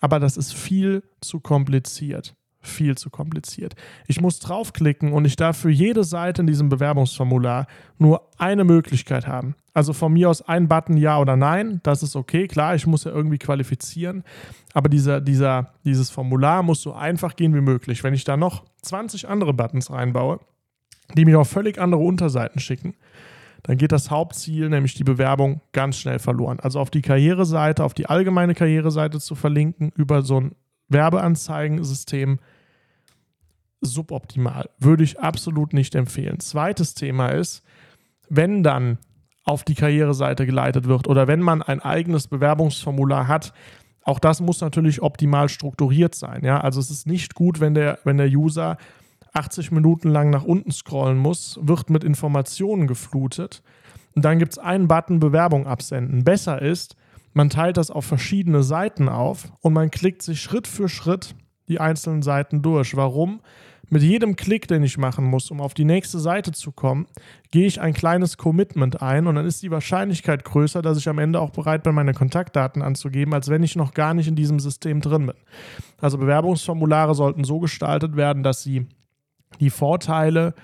[0.00, 3.74] aber das ist viel zu kompliziert viel zu kompliziert.
[4.06, 7.66] Ich muss draufklicken und ich darf für jede Seite in diesem Bewerbungsformular
[7.98, 9.54] nur eine Möglichkeit haben.
[9.78, 12.48] Also von mir aus ein Button Ja oder Nein, das ist okay.
[12.48, 14.24] Klar, ich muss ja irgendwie qualifizieren,
[14.74, 18.02] aber dieser, dieser, dieses Formular muss so einfach gehen wie möglich.
[18.02, 20.40] Wenn ich da noch 20 andere Buttons reinbaue,
[21.16, 22.96] die mir auf völlig andere Unterseiten schicken,
[23.62, 26.58] dann geht das Hauptziel, nämlich die Bewerbung, ganz schnell verloren.
[26.58, 30.56] Also auf die Karriereseite, auf die allgemeine Karriereseite zu verlinken über so ein
[30.88, 32.40] Werbeanzeigensystem
[33.80, 34.70] suboptimal.
[34.80, 36.40] Würde ich absolut nicht empfehlen.
[36.40, 37.62] Zweites Thema ist,
[38.28, 38.98] wenn dann
[39.48, 43.52] auf die Karriereseite geleitet wird oder wenn man ein eigenes Bewerbungsformular hat,
[44.02, 46.44] auch das muss natürlich optimal strukturiert sein.
[46.44, 46.60] Ja?
[46.60, 48.76] Also es ist nicht gut, wenn der, wenn der User
[49.32, 53.62] 80 Minuten lang nach unten scrollen muss, wird mit Informationen geflutet.
[54.14, 56.24] Und dann gibt es einen Button Bewerbung absenden.
[56.24, 56.96] Besser ist,
[57.32, 61.34] man teilt das auf verschiedene Seiten auf und man klickt sich Schritt für Schritt
[61.68, 62.96] die einzelnen Seiten durch.
[62.96, 63.40] Warum?
[63.90, 67.06] Mit jedem Klick, den ich machen muss, um auf die nächste Seite zu kommen,
[67.50, 71.18] gehe ich ein kleines Commitment ein und dann ist die Wahrscheinlichkeit größer, dass ich am
[71.18, 74.60] Ende auch bereit bin, meine Kontaktdaten anzugeben, als wenn ich noch gar nicht in diesem
[74.60, 75.36] System drin bin.
[76.00, 78.86] Also Bewerbungsformulare sollten so gestaltet werden, dass sie
[79.60, 80.54] die Vorteile,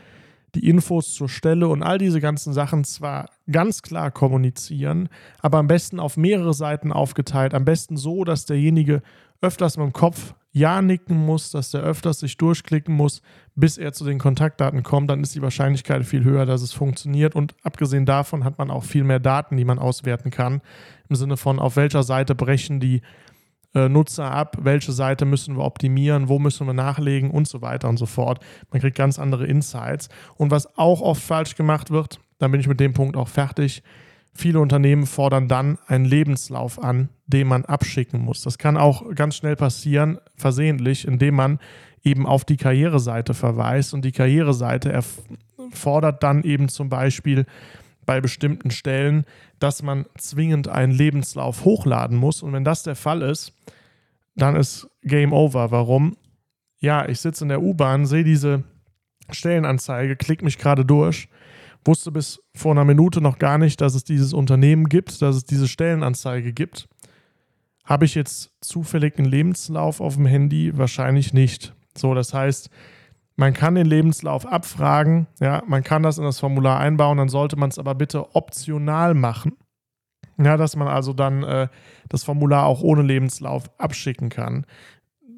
[0.55, 5.09] die Infos zur Stelle und all diese ganzen Sachen zwar ganz klar kommunizieren,
[5.41, 9.03] aber am besten auf mehrere Seiten aufgeteilt, am besten so, dass derjenige
[9.45, 13.23] öfters mit dem Kopf ja nicken muss, dass der öfters sich durchklicken muss,
[13.57, 17.35] bis er zu den Kontaktdaten kommt, dann ist die Wahrscheinlichkeit viel höher, dass es funktioniert.
[17.35, 20.63] Und abgesehen davon hat man auch viel mehr Daten, die man auswerten kann.
[21.09, 23.03] Im Sinne von, auf welcher Seite brechen die
[23.75, 27.89] äh, Nutzer ab, welche Seite müssen wir optimieren, wo müssen wir nachlegen und so weiter
[27.89, 28.39] und so fort.
[28.71, 30.09] Man kriegt ganz andere Insights.
[30.37, 33.83] Und was auch oft falsch gemacht wird, dann bin ich mit dem Punkt auch fertig,
[34.37, 38.43] Viele Unternehmen fordern dann einen Lebenslauf an, den man abschicken muss.
[38.43, 41.61] Das kann auch ganz schnell passieren, versehentlich, indem man
[42.03, 45.01] eben auf die Karriereseite verweist und die Karriereseite
[45.71, 47.47] fordert dann eben zum Beispiel
[48.05, 49.25] bei bestimmten Stellen,
[49.61, 52.43] dass man zwingend einen Lebenslauf hochladen muss.
[52.43, 53.53] Und wenn das der Fall ist,
[54.35, 55.71] dann ist Game Over.
[55.71, 56.17] Warum?
[56.81, 58.65] Ja, ich sitze in der U-Bahn, sehe diese
[59.31, 61.29] Stellenanzeige, klicke mich gerade durch
[61.85, 65.45] wusste bis vor einer Minute noch gar nicht, dass es dieses Unternehmen gibt, dass es
[65.45, 66.89] diese Stellenanzeige gibt.
[67.85, 70.77] Habe ich jetzt zufällig einen Lebenslauf auf dem Handy?
[70.77, 71.75] Wahrscheinlich nicht.
[71.97, 72.71] So, das heißt,
[73.37, 77.57] man kann den Lebenslauf abfragen, ja, man kann das in das Formular einbauen, dann sollte
[77.57, 79.53] man es aber bitte optional machen.
[80.37, 81.69] Ja, dass man also dann äh,
[82.09, 84.67] das Formular auch ohne Lebenslauf abschicken kann.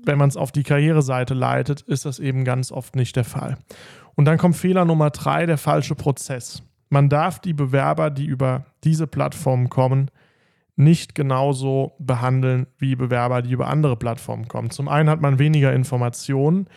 [0.04, 3.58] Wenn man es auf die Karriereseite leitet, ist das eben ganz oft nicht der Fall.
[4.16, 6.62] Und dann kommt Fehler Nummer drei, der falsche Prozess.
[6.88, 10.10] Man darf die Bewerber, die über diese Plattformen kommen,
[10.76, 14.70] nicht genauso behandeln wie Bewerber, die über andere Plattformen kommen.
[14.70, 16.68] Zum einen hat man weniger Informationen.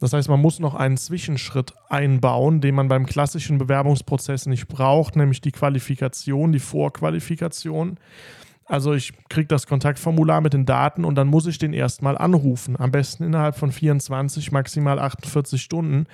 [0.00, 5.16] Das heißt, man muss noch einen Zwischenschritt einbauen, den man beim klassischen Bewerbungsprozess nicht braucht,
[5.16, 7.98] nämlich die Qualifikation, die Vorqualifikation.
[8.64, 12.78] Also ich kriege das Kontaktformular mit den Daten und dann muss ich den erstmal anrufen.
[12.78, 16.06] Am besten innerhalb von 24, maximal 48 Stunden.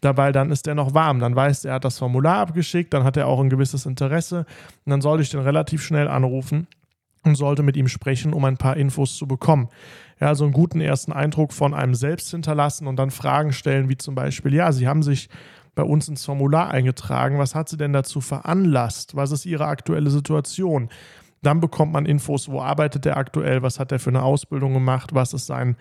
[0.00, 1.18] Dabei dann ist er noch warm.
[1.18, 4.46] Dann weiß er, er hat das Formular abgeschickt, dann hat er auch ein gewisses Interesse.
[4.84, 6.68] Und dann sollte ich den relativ schnell anrufen
[7.24, 9.68] und sollte mit ihm sprechen, um ein paar Infos zu bekommen.
[10.20, 13.98] Ja, so einen guten ersten Eindruck von einem selbst hinterlassen und dann Fragen stellen, wie
[13.98, 15.28] zum Beispiel, ja, Sie haben sich
[15.74, 17.38] bei uns ins Formular eingetragen.
[17.38, 19.14] Was hat Sie denn dazu veranlasst?
[19.14, 20.88] Was ist Ihre aktuelle Situation?
[21.46, 25.14] Dann bekommt man Infos, wo arbeitet er aktuell, was hat er für eine Ausbildung gemacht,
[25.14, 25.76] was ist sein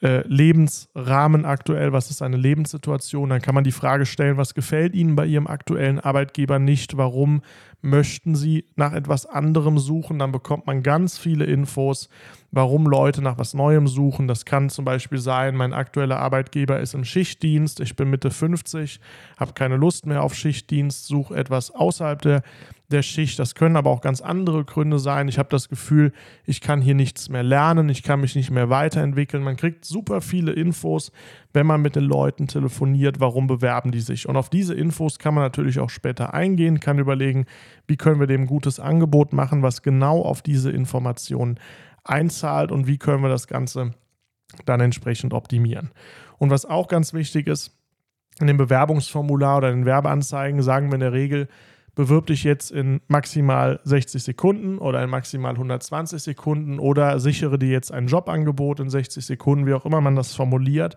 [0.00, 3.30] äh, Lebensrahmen aktuell, was ist seine Lebenssituation.
[3.30, 7.42] Dann kann man die Frage stellen, was gefällt Ihnen bei Ihrem aktuellen Arbeitgeber nicht, warum
[7.80, 10.20] möchten Sie nach etwas anderem suchen.
[10.20, 12.08] Dann bekommt man ganz viele Infos,
[12.52, 14.28] warum Leute nach was Neuem suchen.
[14.28, 19.00] Das kann zum Beispiel sein, mein aktueller Arbeitgeber ist im Schichtdienst, ich bin Mitte 50,
[19.36, 22.42] habe keine Lust mehr auf Schichtdienst, suche etwas außerhalb der
[22.90, 23.38] der Schicht.
[23.38, 25.28] Das können aber auch ganz andere Gründe sein.
[25.28, 26.12] Ich habe das Gefühl,
[26.44, 29.42] ich kann hier nichts mehr lernen, ich kann mich nicht mehr weiterentwickeln.
[29.42, 31.12] Man kriegt super viele Infos,
[31.52, 34.28] wenn man mit den Leuten telefoniert, warum bewerben die sich.
[34.28, 37.44] Und auf diese Infos kann man natürlich auch später eingehen, kann überlegen,
[37.86, 41.60] wie können wir dem ein gutes Angebot machen, was genau auf diese Informationen
[42.04, 43.92] einzahlt und wie können wir das Ganze
[44.64, 45.90] dann entsprechend optimieren.
[46.38, 47.76] Und was auch ganz wichtig ist,
[48.40, 51.48] in dem Bewerbungsformular oder in den Werbeanzeigen sagen wir in der Regel,
[51.98, 57.70] bewirb dich jetzt in maximal 60 Sekunden oder in maximal 120 Sekunden oder sichere dir
[57.70, 60.96] jetzt ein Jobangebot in 60 Sekunden, wie auch immer man das formuliert.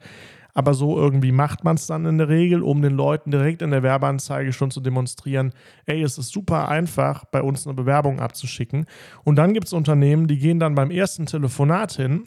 [0.53, 3.71] Aber so irgendwie macht man es dann in der Regel, um den Leuten direkt in
[3.71, 5.53] der Werbeanzeige schon zu demonstrieren,
[5.87, 8.85] ey, es ist super einfach, bei uns eine Bewerbung abzuschicken.
[9.23, 12.25] Und dann gibt es Unternehmen, die gehen dann beim ersten Telefonat hin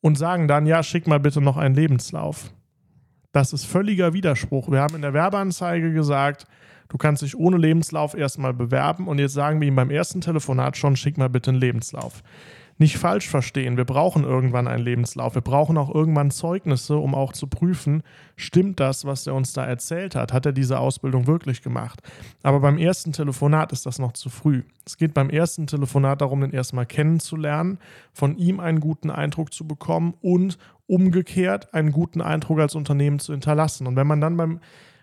[0.00, 2.52] und sagen dann, ja, schick mal bitte noch einen Lebenslauf.
[3.32, 4.70] Das ist völliger Widerspruch.
[4.70, 6.46] Wir haben in der Werbeanzeige gesagt,
[6.92, 10.76] Du kannst dich ohne Lebenslauf erstmal bewerben und jetzt sagen wir ihm beim ersten Telefonat
[10.76, 12.22] schon, schick mal bitte einen Lebenslauf.
[12.76, 15.34] Nicht falsch verstehen, wir brauchen irgendwann einen Lebenslauf.
[15.34, 18.02] Wir brauchen auch irgendwann Zeugnisse, um auch zu prüfen,
[18.36, 20.34] stimmt das, was er uns da erzählt hat?
[20.34, 22.02] Hat er diese Ausbildung wirklich gemacht?
[22.42, 24.62] Aber beim ersten Telefonat ist das noch zu früh.
[24.84, 27.78] Es geht beim ersten Telefonat darum, den erstmal kennenzulernen,
[28.12, 33.32] von ihm einen guten Eindruck zu bekommen und umgekehrt einen guten Eindruck als Unternehmen zu
[33.32, 33.86] hinterlassen.
[33.86, 34.60] Und wenn man dann beim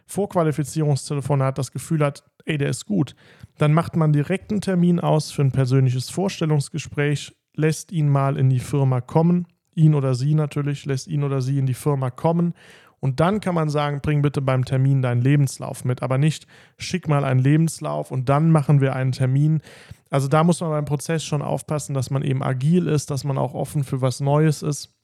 [0.09, 3.15] Vorqualifizierungstelefonat das Gefühl hat, ey, der ist gut,
[3.59, 8.49] dann macht man direkt einen Termin aus für ein persönliches Vorstellungsgespräch, lässt ihn mal in
[8.49, 12.53] die Firma kommen, ihn oder sie natürlich, lässt ihn oder sie in die Firma kommen.
[12.99, 17.07] Und dann kann man sagen, bring bitte beim Termin deinen Lebenslauf mit, aber nicht schick
[17.07, 19.61] mal einen Lebenslauf und dann machen wir einen Termin.
[20.09, 23.37] Also da muss man beim Prozess schon aufpassen, dass man eben agil ist, dass man
[23.37, 24.97] auch offen für was Neues ist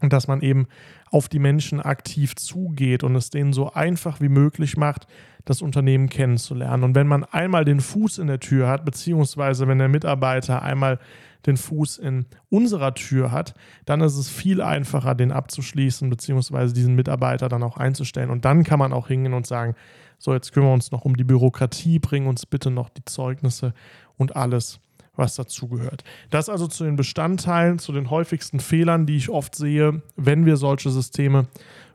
[0.00, 0.66] und dass man eben
[1.10, 5.06] auf die Menschen aktiv zugeht und es denen so einfach wie möglich macht,
[5.44, 6.82] das Unternehmen kennenzulernen.
[6.82, 10.98] Und wenn man einmal den Fuß in der Tür hat, beziehungsweise wenn der Mitarbeiter einmal
[11.46, 16.96] den Fuß in unserer Tür hat, dann ist es viel einfacher, den abzuschließen, beziehungsweise diesen
[16.96, 18.30] Mitarbeiter dann auch einzustellen.
[18.30, 19.76] Und dann kann man auch hingehen und sagen,
[20.18, 23.74] so, jetzt kümmern wir uns noch um die Bürokratie, bringen uns bitte noch die Zeugnisse
[24.16, 24.80] und alles
[25.16, 26.04] was dazugehört.
[26.30, 30.56] Das also zu den Bestandteilen, zu den häufigsten Fehlern, die ich oft sehe, wenn wir
[30.56, 31.48] solche Systeme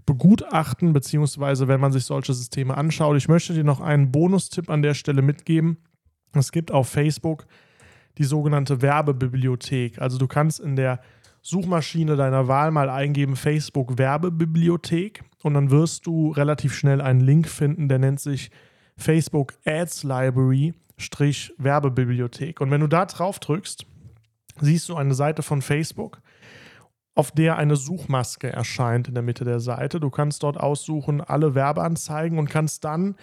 [0.05, 3.17] begutachten, beziehungsweise wenn man sich solche Systeme anschaut.
[3.17, 5.77] Ich möchte dir noch einen Bonustipp an der Stelle mitgeben.
[6.33, 7.45] Es gibt auf Facebook
[8.17, 10.01] die sogenannte Werbebibliothek.
[10.01, 10.99] Also du kannst in der
[11.41, 17.47] Suchmaschine deiner Wahl mal eingeben Facebook Werbebibliothek und dann wirst du relativ schnell einen Link
[17.47, 18.51] finden, der nennt sich
[18.95, 20.73] Facebook Ads Library
[21.57, 22.61] Werbebibliothek.
[22.61, 23.85] Und wenn du da drauf drückst,
[24.59, 26.21] siehst du eine Seite von Facebook,
[27.13, 29.99] auf der eine Suchmaske erscheint in der Mitte der Seite.
[29.99, 33.15] Du kannst dort aussuchen, alle Werbeanzeigen und kannst dann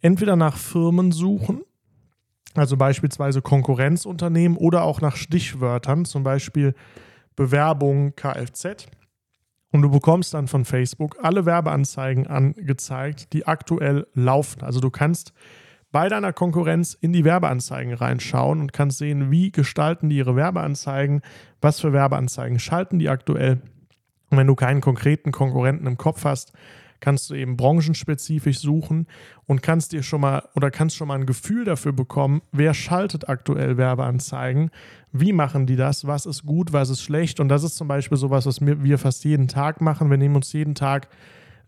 [0.00, 1.62] entweder nach Firmen suchen,
[2.54, 6.74] also beispielsweise Konkurrenzunternehmen oder auch nach Stichwörtern, zum Beispiel
[7.36, 8.86] Bewerbung Kfz.
[9.70, 14.62] Und du bekommst dann von Facebook alle Werbeanzeigen angezeigt, die aktuell laufen.
[14.62, 15.32] Also du kannst
[15.96, 21.22] bei deiner Konkurrenz in die Werbeanzeigen reinschauen und kannst sehen, wie gestalten die ihre Werbeanzeigen,
[21.62, 23.62] was für Werbeanzeigen schalten die aktuell.
[24.28, 26.52] Und wenn du keinen konkreten Konkurrenten im Kopf hast,
[27.00, 29.06] kannst du eben branchenspezifisch suchen
[29.46, 33.30] und kannst dir schon mal oder kannst schon mal ein Gefühl dafür bekommen, wer schaltet
[33.30, 34.72] aktuell Werbeanzeigen,
[35.12, 37.40] wie machen die das, was ist gut, was ist schlecht.
[37.40, 40.10] Und das ist zum Beispiel sowas, was wir fast jeden Tag machen.
[40.10, 41.08] Wir nehmen uns jeden Tag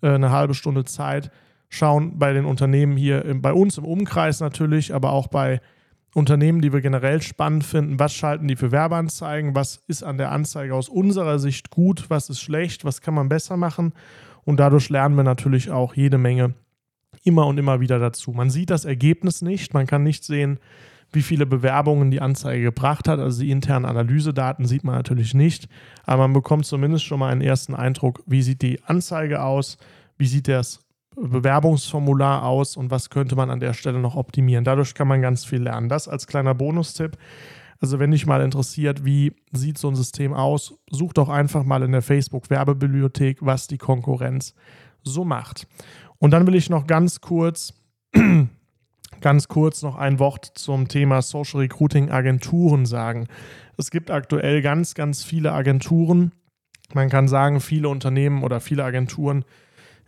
[0.03, 1.31] äh, eine halbe Stunde Zeit,
[1.69, 5.61] schauen bei den Unternehmen hier, bei uns im Umkreis natürlich, aber auch bei
[6.15, 10.33] Unternehmen, die wir generell spannend finden, was schalten die für Werbeanzeigen, was ist an der
[10.33, 13.93] Anzeige aus unserer Sicht gut, was ist schlecht, was kann man besser machen.
[14.45, 16.55] Und dadurch lernen wir natürlich auch jede Menge
[17.25, 18.33] immer und immer wieder dazu.
[18.33, 20.59] Man sieht das Ergebnis nicht, man kann nicht sehen,
[21.13, 23.19] wie viele Bewerbungen die Anzeige gebracht hat.
[23.19, 25.69] Also die internen Analysedaten sieht man natürlich nicht,
[26.05, 29.77] aber man bekommt zumindest schon mal einen ersten Eindruck, wie sieht die Anzeige aus,
[30.17, 30.81] wie sieht das
[31.21, 34.65] Bewerbungsformular aus und was könnte man an der Stelle noch optimieren.
[34.65, 35.89] Dadurch kann man ganz viel lernen.
[35.89, 37.17] Das als kleiner Bonustipp.
[37.81, 41.83] Also wenn dich mal interessiert, wie sieht so ein System aus, such doch einfach mal
[41.83, 44.55] in der Facebook-Werbebibliothek, was die Konkurrenz
[45.05, 45.69] so macht.
[46.19, 47.75] Und dann will ich noch ganz kurz,
[49.21, 53.29] ganz kurz noch ein Wort zum Thema Social Recruiting Agenturen sagen.
[53.77, 56.33] Es gibt aktuell ganz, ganz viele Agenturen.
[56.95, 59.45] Man kann sagen, viele Unternehmen oder viele Agenturen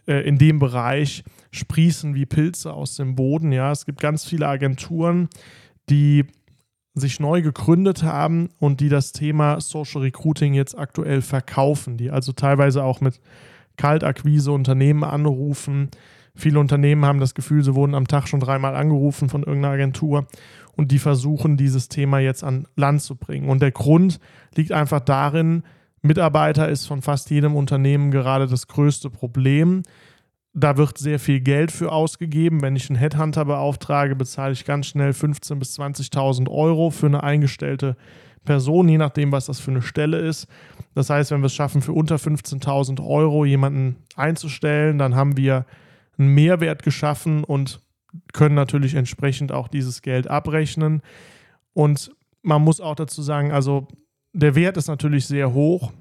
[0.07, 3.53] äh, in dem Bereich sprießen wie Pilze aus dem Boden.
[3.53, 5.29] Ja, es gibt ganz viele Agenturen,
[5.89, 6.25] die
[6.95, 12.33] sich neu gegründet haben und die das Thema Social Recruiting jetzt aktuell verkaufen, die also
[12.33, 13.21] teilweise auch mit
[13.77, 15.91] Kaltakquise Unternehmen anrufen.
[16.35, 20.27] Viele Unternehmen haben das Gefühl, sie wurden am Tag schon dreimal angerufen von irgendeiner Agentur
[20.77, 23.49] und die versuchen, dieses Thema jetzt an Land zu bringen.
[23.49, 24.21] Und der Grund
[24.55, 25.63] liegt einfach darin,
[26.03, 29.83] Mitarbeiter ist von fast jedem Unternehmen gerade das größte Problem.
[30.53, 32.63] Da wird sehr viel Geld für ausgegeben.
[32.63, 37.23] Wenn ich einen Headhunter beauftrage, bezahle ich ganz schnell 15.000 bis 20.000 Euro für eine
[37.23, 37.97] eingestellte
[38.45, 40.49] Person, je nachdem, was das für eine Stelle ist.
[40.95, 45.67] Das heißt, wenn wir es schaffen, für unter 15.000 Euro jemanden einzustellen, dann haben wir
[46.19, 47.81] einen Mehrwert geschaffen und
[48.33, 51.03] können natürlich entsprechend auch dieses Geld abrechnen.
[51.75, 52.11] Und
[52.43, 53.87] man muss auch dazu sagen, also
[54.33, 55.93] der Wert ist natürlich sehr hoch.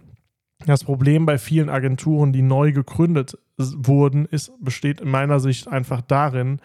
[0.65, 6.01] Das Problem bei vielen Agenturen, die neu gegründet wurden, ist, besteht in meiner Sicht einfach
[6.01, 6.59] darin,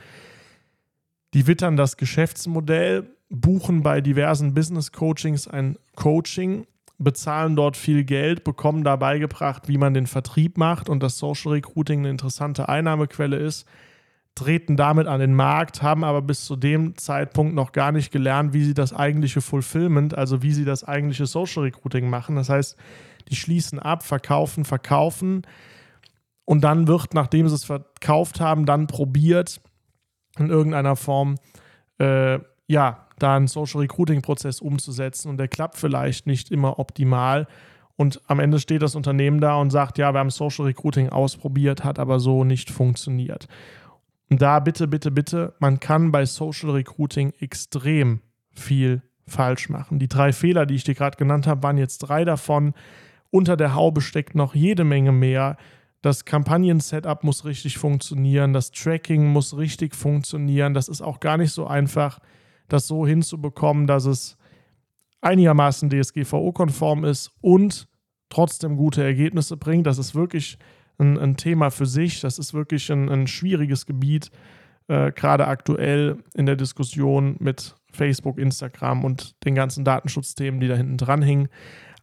[1.33, 6.67] die wittern das Geschäftsmodell, buchen bei diversen Business Coachings ein Coaching,
[6.99, 11.53] bezahlen dort viel Geld, bekommen da beigebracht, wie man den Vertrieb macht und dass Social
[11.53, 13.67] Recruiting eine interessante Einnahmequelle ist
[14.35, 18.53] treten damit an den Markt, haben aber bis zu dem Zeitpunkt noch gar nicht gelernt,
[18.53, 22.37] wie sie das eigentliche Fulfillment, also wie sie das eigentliche Social Recruiting machen.
[22.37, 22.77] Das heißt,
[23.29, 25.43] die schließen ab, verkaufen, verkaufen
[26.45, 29.61] und dann wird, nachdem sie es verkauft haben, dann probiert,
[30.39, 31.37] in irgendeiner Form,
[31.99, 37.47] äh, ja, da einen Social Recruiting-Prozess umzusetzen und der klappt vielleicht nicht immer optimal.
[37.97, 41.85] Und am Ende steht das Unternehmen da und sagt, ja, wir haben Social Recruiting ausprobiert,
[41.85, 43.47] hat aber so nicht funktioniert.
[44.35, 48.19] Und da bitte, bitte, bitte, man kann bei Social Recruiting extrem
[48.51, 50.01] viel falsch machen.
[50.01, 52.75] Die drei Fehler, die ich dir gerade genannt habe, waren jetzt drei davon.
[53.31, 55.57] Unter der Haube steckt noch jede Menge mehr.
[56.03, 60.75] Das Kampagnen-Setup muss richtig funktionieren, das Tracking muss richtig funktionieren.
[60.75, 62.19] Das ist auch gar nicht so einfach,
[62.67, 64.37] das so hinzubekommen, dass es
[65.21, 67.87] einigermaßen DSGVO-konform ist und
[68.31, 69.87] trotzdem gute Ergebnisse bringt.
[69.87, 70.59] Das ist wirklich
[70.99, 72.21] ein, ein Thema für sich.
[72.21, 74.31] Das ist wirklich ein, ein schwieriges Gebiet,
[74.89, 80.75] äh, gerade aktuell in der Diskussion mit Facebook, Instagram und den ganzen Datenschutzthemen, die da
[80.75, 81.49] hinten dran hängen.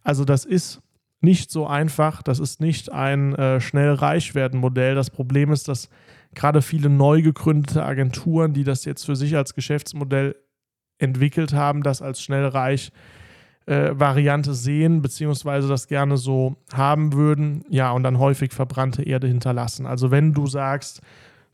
[0.02, 0.80] Also das ist
[1.20, 2.22] nicht so einfach.
[2.22, 4.94] Das ist nicht ein äh, schnell reich werden Modell.
[4.94, 5.88] Das Problem ist, dass
[6.34, 10.36] gerade viele neu gegründete Agenturen, die das jetzt für sich als Geschäftsmodell
[10.98, 12.90] entwickelt haben, das als schnell reich
[13.66, 19.28] äh, Variante sehen, beziehungsweise das gerne so haben würden, ja, und dann häufig verbrannte Erde
[19.28, 19.86] hinterlassen.
[19.86, 21.00] Also wenn du sagst,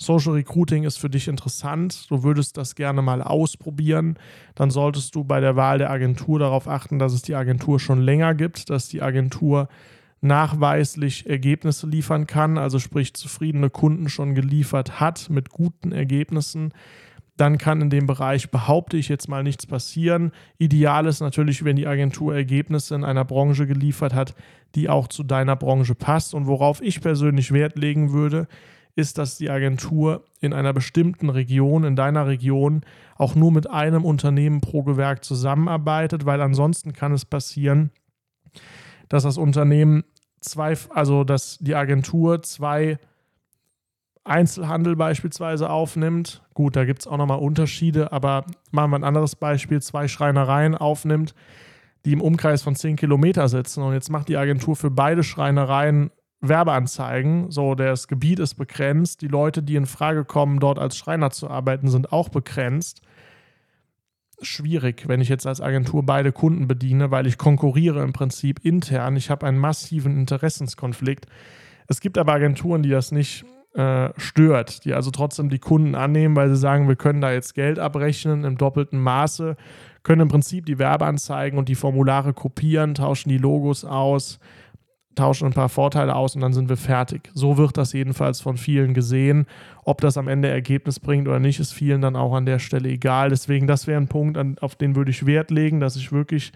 [0.01, 4.17] Social Recruiting ist für dich interessant, du würdest das gerne mal ausprobieren,
[4.55, 8.01] dann solltest du bei der Wahl der Agentur darauf achten, dass es die Agentur schon
[8.01, 9.69] länger gibt, dass die Agentur
[10.21, 16.73] nachweislich Ergebnisse liefern kann, also sprich zufriedene Kunden schon geliefert hat mit guten Ergebnissen,
[17.39, 20.33] dann kann in dem Bereich, behaupte ich jetzt mal, nichts passieren.
[20.59, 24.35] Ideal ist natürlich, wenn die Agentur Ergebnisse in einer Branche geliefert hat,
[24.75, 26.35] die auch zu deiner Branche passt.
[26.35, 28.49] Und worauf ich persönlich Wert legen würde,
[28.97, 32.83] ist, dass die Agentur in einer bestimmten Region, in deiner Region,
[33.17, 37.91] auch nur mit einem Unternehmen pro Gewerk zusammenarbeitet, weil ansonsten kann es passieren,
[39.09, 40.03] dass das Unternehmen
[40.41, 42.99] zwei, also dass die Agentur zwei
[44.25, 49.37] Einzelhandel beispielsweise aufnimmt, gut, da gibt es auch nochmal Unterschiede, aber machen wir ein anderes
[49.37, 51.35] Beispiel, zwei Schreinereien aufnimmt,
[52.05, 56.11] die im Umkreis von 10 Kilometer sitzen und jetzt macht die Agentur für beide Schreinereien
[56.41, 61.31] Werbeanzeigen, so das Gebiet ist begrenzt, die Leute, die in Frage kommen, dort als Schreiner
[61.31, 63.03] zu arbeiten, sind auch begrenzt.
[64.41, 69.17] Schwierig, wenn ich jetzt als Agentur beide Kunden bediene, weil ich konkurriere im Prinzip intern.
[69.17, 71.27] Ich habe einen massiven Interessenskonflikt.
[71.89, 73.45] Es gibt aber Agenturen, die das nicht
[73.79, 77.55] äh, stört, die also trotzdem die Kunden annehmen, weil sie sagen, wir können da jetzt
[77.55, 79.57] Geld abrechnen im doppelten Maße,
[80.03, 84.41] können im Prinzip die Werbeanzeigen und die Formulare kopieren, tauschen die Logos aus,
[85.15, 87.31] tauschen ein paar Vorteile aus und dann sind wir fertig.
[87.35, 89.47] So wird das jedenfalls von vielen gesehen.
[89.85, 92.89] Ob das am Ende Ergebnis bringt oder nicht, ist vielen dann auch an der Stelle
[92.89, 93.31] egal.
[93.31, 96.51] Deswegen, das wäre ein Punkt, auf den würde ich Wert legen, dass ich wirklich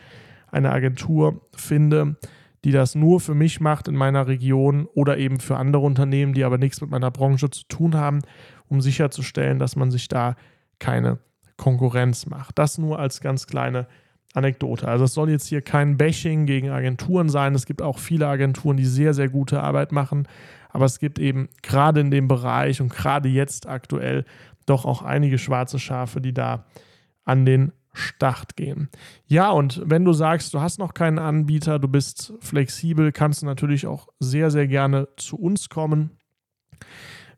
[0.50, 2.16] eine Agentur finde,
[2.64, 6.44] die das nur für mich macht in meiner Region oder eben für andere Unternehmen, die
[6.44, 8.20] aber nichts mit meiner Branche zu tun haben,
[8.68, 10.36] um sicherzustellen, dass man sich da
[10.78, 11.18] keine
[11.56, 12.58] Konkurrenz macht.
[12.58, 13.86] Das nur als ganz kleine
[14.34, 14.88] Anekdote.
[14.88, 17.54] Also es soll jetzt hier kein Bashing gegen Agenturen sein.
[17.54, 20.26] Es gibt auch viele Agenturen, die sehr, sehr gute Arbeit machen.
[20.70, 24.24] Aber es gibt eben gerade in dem Bereich und gerade jetzt aktuell
[24.64, 26.64] doch auch einige schwarze Schafe, die da
[27.24, 28.88] an den Start gehen.
[29.26, 33.46] Ja, und wenn du sagst, du hast noch keinen Anbieter, du bist flexibel, kannst du
[33.46, 36.10] natürlich auch sehr, sehr gerne zu uns kommen.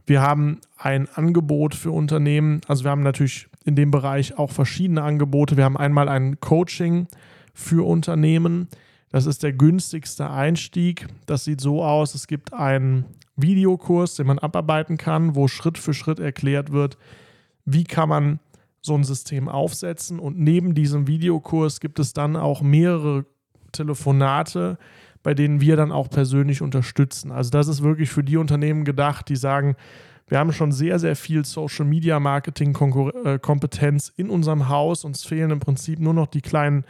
[0.06, 2.60] Wir haben ein Angebot für Unternehmen.
[2.68, 5.56] Also wir haben natürlich in dem Bereich auch verschiedene Angebote.
[5.56, 7.08] Wir haben einmal ein Coaching
[7.54, 8.68] für Unternehmen.
[9.10, 11.06] Das ist der günstigste Einstieg.
[11.26, 15.94] Das sieht so aus, es gibt einen Videokurs, den man abarbeiten kann, wo Schritt für
[15.94, 16.98] Schritt erklärt wird,
[17.64, 18.40] wie kann man
[18.84, 20.18] so ein System aufsetzen.
[20.18, 23.24] Und neben diesem Videokurs gibt es dann auch mehrere
[23.72, 24.78] Telefonate,
[25.22, 27.32] bei denen wir dann auch persönlich unterstützen.
[27.32, 29.74] Also das ist wirklich für die Unternehmen gedacht, die sagen,
[30.28, 32.76] wir haben schon sehr, sehr viel Social Media Marketing
[33.24, 35.04] äh, Kompetenz in unserem Haus.
[35.04, 36.84] Uns fehlen im Prinzip nur noch die kleinen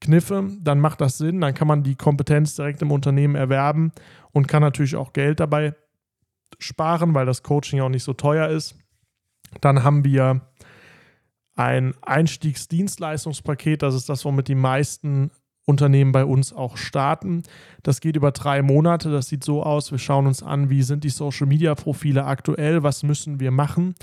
[0.00, 0.50] Kniffe.
[0.60, 1.40] Dann macht das Sinn.
[1.40, 3.92] Dann kann man die Kompetenz direkt im Unternehmen erwerben
[4.32, 5.74] und kann natürlich auch Geld dabei
[6.58, 8.76] sparen, weil das Coaching auch nicht so teuer ist.
[9.62, 10.42] Dann haben wir
[11.58, 13.82] ein Einstiegsdienstleistungspaket.
[13.82, 15.30] Das ist das, womit die meisten
[15.66, 17.42] Unternehmen bei uns auch starten.
[17.82, 19.10] Das geht über drei Monate.
[19.10, 19.90] Das sieht so aus.
[19.90, 23.94] Wir schauen uns an, wie sind die Social-Media-Profile aktuell, was müssen wir machen.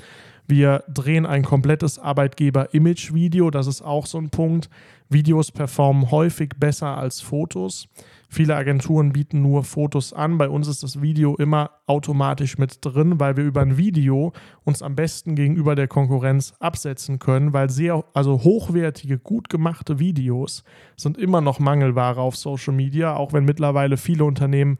[0.47, 3.49] Wir drehen ein komplettes Arbeitgeber-Image-Video.
[3.49, 4.69] Das ist auch so ein Punkt.
[5.09, 7.87] Videos performen häufig besser als Fotos.
[8.29, 10.37] Viele Agenturen bieten nur Fotos an.
[10.37, 14.33] Bei uns ist das Video immer automatisch mit drin, weil wir über ein Video
[14.63, 20.63] uns am besten gegenüber der Konkurrenz absetzen können, weil sehr, also hochwertige, gut gemachte Videos
[20.97, 24.77] sind immer noch Mangelware auf Social Media, auch wenn mittlerweile viele Unternehmen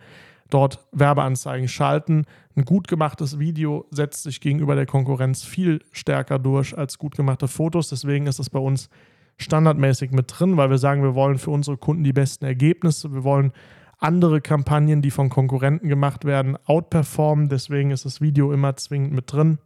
[0.50, 2.26] dort Werbeanzeigen schalten.
[2.56, 7.48] Ein gut gemachtes Video setzt sich gegenüber der Konkurrenz viel stärker durch als gut gemachte
[7.48, 7.90] Fotos.
[7.90, 8.90] Deswegen ist es bei uns
[9.38, 13.14] standardmäßig mit drin, weil wir sagen, wir wollen für unsere Kunden die besten Ergebnisse.
[13.14, 13.52] Wir wollen
[13.98, 17.50] andere Kampagnen, die von Konkurrenten gemacht werden, outperformen.
[17.50, 19.60] Deswegen ist das Video immer zwingend mit drin.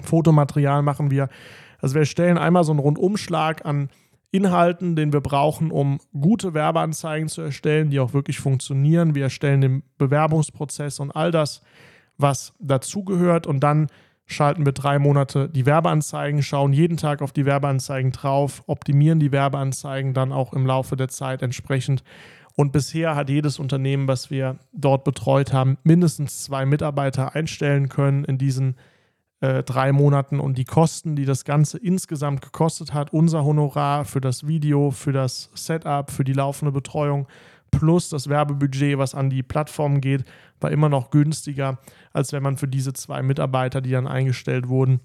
[0.00, 1.28] Fotomaterial machen wir.
[1.78, 3.88] Also wir stellen einmal so einen Rundumschlag an
[4.32, 9.14] Inhalten, den wir brauchen, um gute Werbeanzeigen zu erstellen, die auch wirklich funktionieren.
[9.16, 11.62] Wir erstellen den Bewerbungsprozess und all das
[12.16, 13.88] was dazugehört und dann
[14.30, 19.32] schalten wir drei Monate die Werbeanzeigen, schauen jeden Tag auf die Werbeanzeigen drauf, optimieren die
[19.32, 22.02] Werbeanzeigen dann auch im Laufe der Zeit entsprechend.
[22.56, 28.24] Und bisher hat jedes Unternehmen, was wir dort betreut haben, mindestens zwei Mitarbeiter einstellen können
[28.24, 28.76] in diesen
[29.40, 30.40] äh, drei Monaten.
[30.40, 35.12] Und die Kosten, die das Ganze insgesamt gekostet hat, unser Honorar für das Video, für
[35.12, 37.26] das Setup, für die laufende Betreuung,
[37.70, 40.24] plus das Werbebudget, was an die Plattform geht,
[40.60, 41.78] war immer noch günstiger,
[42.12, 45.00] als wenn man für diese zwei Mitarbeiter, die dann eingestellt wurden,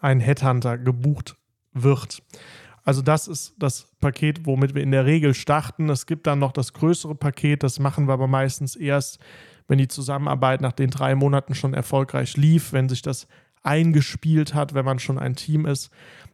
[0.00, 1.36] einen Headhunter gebucht
[1.72, 2.22] wird.
[2.84, 5.88] Also das ist das Paket, womit wir in der Regel starten.
[5.88, 9.18] Es gibt dann noch das größere Paket, das machen wir aber meistens erst,
[9.66, 13.26] wenn die Zusammenarbeit nach den drei Monaten schon erfolgreich lief, wenn sich das
[13.64, 15.90] eingespielt hat, wenn man schon ein Team ist.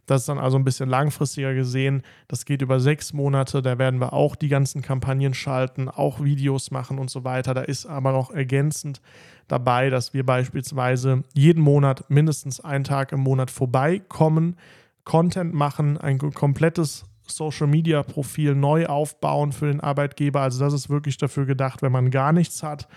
[0.06, 2.02] Das ist dann also ein bisschen langfristiger gesehen.
[2.26, 3.62] Das geht über sechs Monate.
[3.62, 7.54] Da werden wir auch die ganzen Kampagnen schalten, auch Videos machen und so weiter.
[7.54, 9.00] Da ist aber noch ergänzend
[9.46, 14.56] dabei, dass wir beispielsweise jeden Monat mindestens einen Tag im Monat vorbeikommen,
[15.04, 20.40] Content machen, ein komplettes Social Media Profil neu aufbauen für den Arbeitgeber.
[20.40, 22.88] Also das ist wirklich dafür gedacht, wenn man gar nichts hat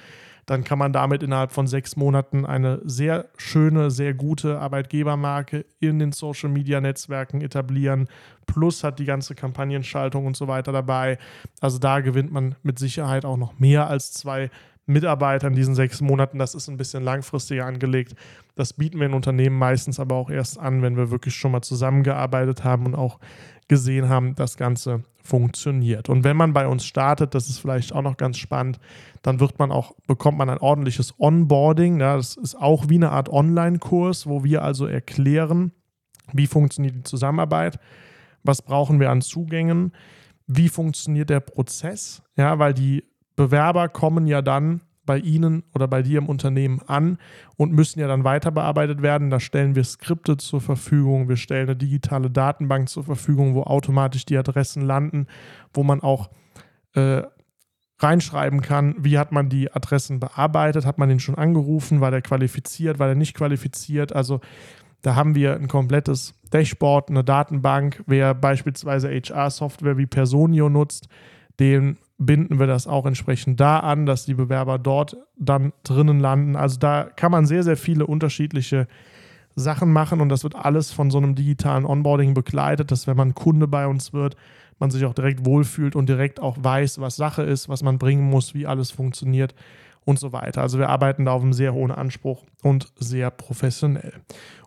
[0.46, 6.00] dann kann man damit innerhalb von sechs Monaten eine sehr schöne, sehr gute Arbeitgebermarke in
[6.00, 8.08] den Social-Media-Netzwerken etablieren.
[8.46, 11.18] Plus hat die ganze Kampagnenschaltung und so weiter dabei.
[11.62, 14.50] Also da gewinnt man mit Sicherheit auch noch mehr als zwei
[14.86, 16.39] Mitarbeiter in diesen sechs Monaten.
[16.39, 18.16] Das ist ein bisschen langfristiger angelegt.
[18.56, 21.62] Das bieten wir in Unternehmen meistens aber auch erst an, wenn wir wirklich schon mal
[21.62, 23.20] zusammengearbeitet haben und auch
[23.68, 26.09] gesehen haben, das Ganze funktioniert.
[26.09, 28.80] Und wenn man bei uns startet, das ist vielleicht auch noch ganz spannend,
[29.22, 31.99] dann wird man auch, bekommt man ein ordentliches Onboarding.
[31.99, 35.72] Ja, das ist auch wie eine Art Online-Kurs, wo wir also erklären,
[36.34, 37.80] wie funktioniert die Zusammenarbeit,
[38.43, 39.93] was brauchen wir an Zugängen,
[40.47, 43.05] wie funktioniert der Prozess, ja, weil die
[43.36, 47.18] Bewerber kommen ja dann bei Ihnen oder bei dir im Unternehmen an
[47.58, 49.30] und müssen ja dann weiter bearbeitet werden.
[49.30, 54.26] Da stellen wir Skripte zur Verfügung, wir stellen eine digitale Datenbank zur Verfügung, wo automatisch
[54.26, 55.28] die Adressen landen,
[55.74, 56.30] wo man auch
[56.95, 57.24] äh,
[57.99, 62.22] reinschreiben kann, wie hat man die Adressen bearbeitet, hat man den schon angerufen, war der
[62.22, 64.14] qualifiziert, war der nicht qualifiziert.
[64.14, 64.41] Also
[65.01, 68.04] da haben wir ein komplettes Dashboard, eine Datenbank.
[68.08, 71.08] Wer beispielsweise HR-Software wie Personio nutzt,
[71.60, 76.56] den binden wir das auch entsprechend da an, dass die Bewerber dort dann drinnen landen.
[76.56, 78.88] Also da kann man sehr, sehr viele unterschiedliche
[79.56, 83.36] Sachen machen und das wird alles von so einem digitalen Onboarding begleitet, dass wenn man
[83.36, 84.36] Kunde bei uns wird,
[84.80, 88.30] man sich auch direkt wohlfühlt und direkt auch weiß, was Sache ist, was man bringen
[88.30, 89.54] muss, wie alles funktioniert
[90.06, 90.62] und so weiter.
[90.62, 94.14] Also wir arbeiten da auf einem sehr hohen Anspruch und sehr professionell.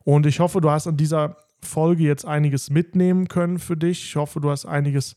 [0.05, 4.05] Und ich hoffe, du hast an dieser Folge jetzt einiges mitnehmen können für dich.
[4.05, 5.17] Ich hoffe, du hast einiges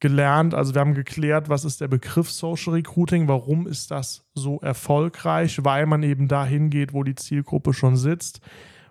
[0.00, 0.54] gelernt.
[0.54, 5.64] Also wir haben geklärt, was ist der Begriff Social Recruiting, warum ist das so erfolgreich,
[5.64, 8.40] weil man eben dahin geht, wo die Zielgruppe schon sitzt.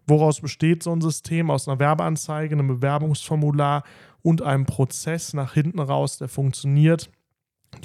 [0.05, 1.51] Woraus besteht so ein System?
[1.51, 3.83] Aus einer Werbeanzeige, einem Bewerbungsformular
[4.21, 7.09] und einem Prozess nach hinten raus, der funktioniert.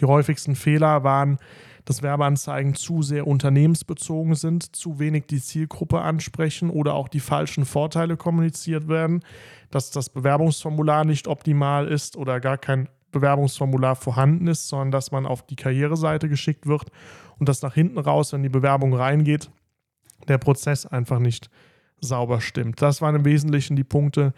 [0.01, 1.39] Die häufigsten Fehler waren,
[1.85, 7.65] dass Werbeanzeigen zu sehr unternehmensbezogen sind, zu wenig die Zielgruppe ansprechen oder auch die falschen
[7.65, 9.25] Vorteile kommuniziert werden,
[9.71, 15.27] dass das Bewerbungsformular nicht optimal ist oder gar kein Bewerbungsformular vorhanden ist, sondern dass man
[15.27, 16.91] auf die Karriereseite geschickt wird
[17.39, 19.51] und dass nach hinten raus, wenn die Bewerbung reingeht,
[20.29, 21.51] der Prozess einfach nicht
[22.01, 22.81] sauber stimmt.
[22.83, 24.35] Das waren im Wesentlichen die Punkte,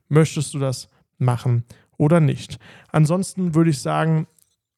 [0.08, 1.64] möchtest du das machen
[1.96, 2.60] oder nicht.
[2.92, 4.28] Ansonsten würde ich sagen,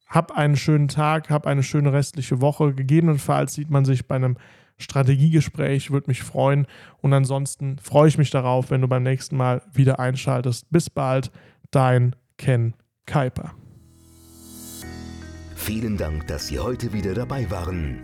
[0.06, 2.72] hab einen schönen Tag, hab eine schöne restliche Woche.
[2.72, 4.38] Gegebenenfalls sieht man sich bei einem
[4.78, 6.66] Strategiegespräch, würde mich freuen.
[7.02, 10.70] Und ansonsten freue ich mich darauf, wenn du beim nächsten Mal wieder einschaltest.
[10.70, 11.30] Bis bald
[11.70, 12.74] dein Ken
[13.06, 13.54] Kuiper.
[15.54, 18.02] Vielen Dank, dass Sie heute wieder dabei waren.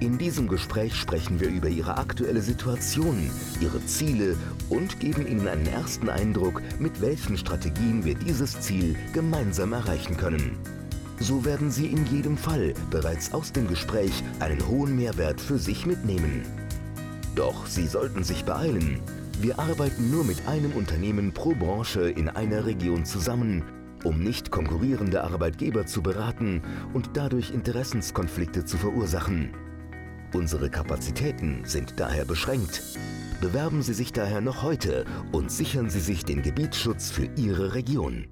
[0.00, 3.30] In diesem Gespräch sprechen wir über Ihre aktuelle Situation,
[3.60, 4.34] Ihre Ziele
[4.68, 10.58] und geben Ihnen einen ersten Eindruck, mit welchen Strategien wir dieses Ziel gemeinsam erreichen können.
[11.20, 15.86] So werden Sie in jedem Fall bereits aus dem Gespräch einen hohen Mehrwert für sich
[15.86, 16.63] mitnehmen.
[17.34, 19.00] Doch Sie sollten sich beeilen.
[19.40, 23.64] Wir arbeiten nur mit einem Unternehmen pro Branche in einer Region zusammen,
[24.04, 26.62] um nicht konkurrierende Arbeitgeber zu beraten
[26.92, 29.50] und dadurch Interessenskonflikte zu verursachen.
[30.32, 32.82] Unsere Kapazitäten sind daher beschränkt.
[33.40, 38.26] Bewerben Sie sich daher noch heute und sichern Sie sich den Gebietsschutz für Ihre Region.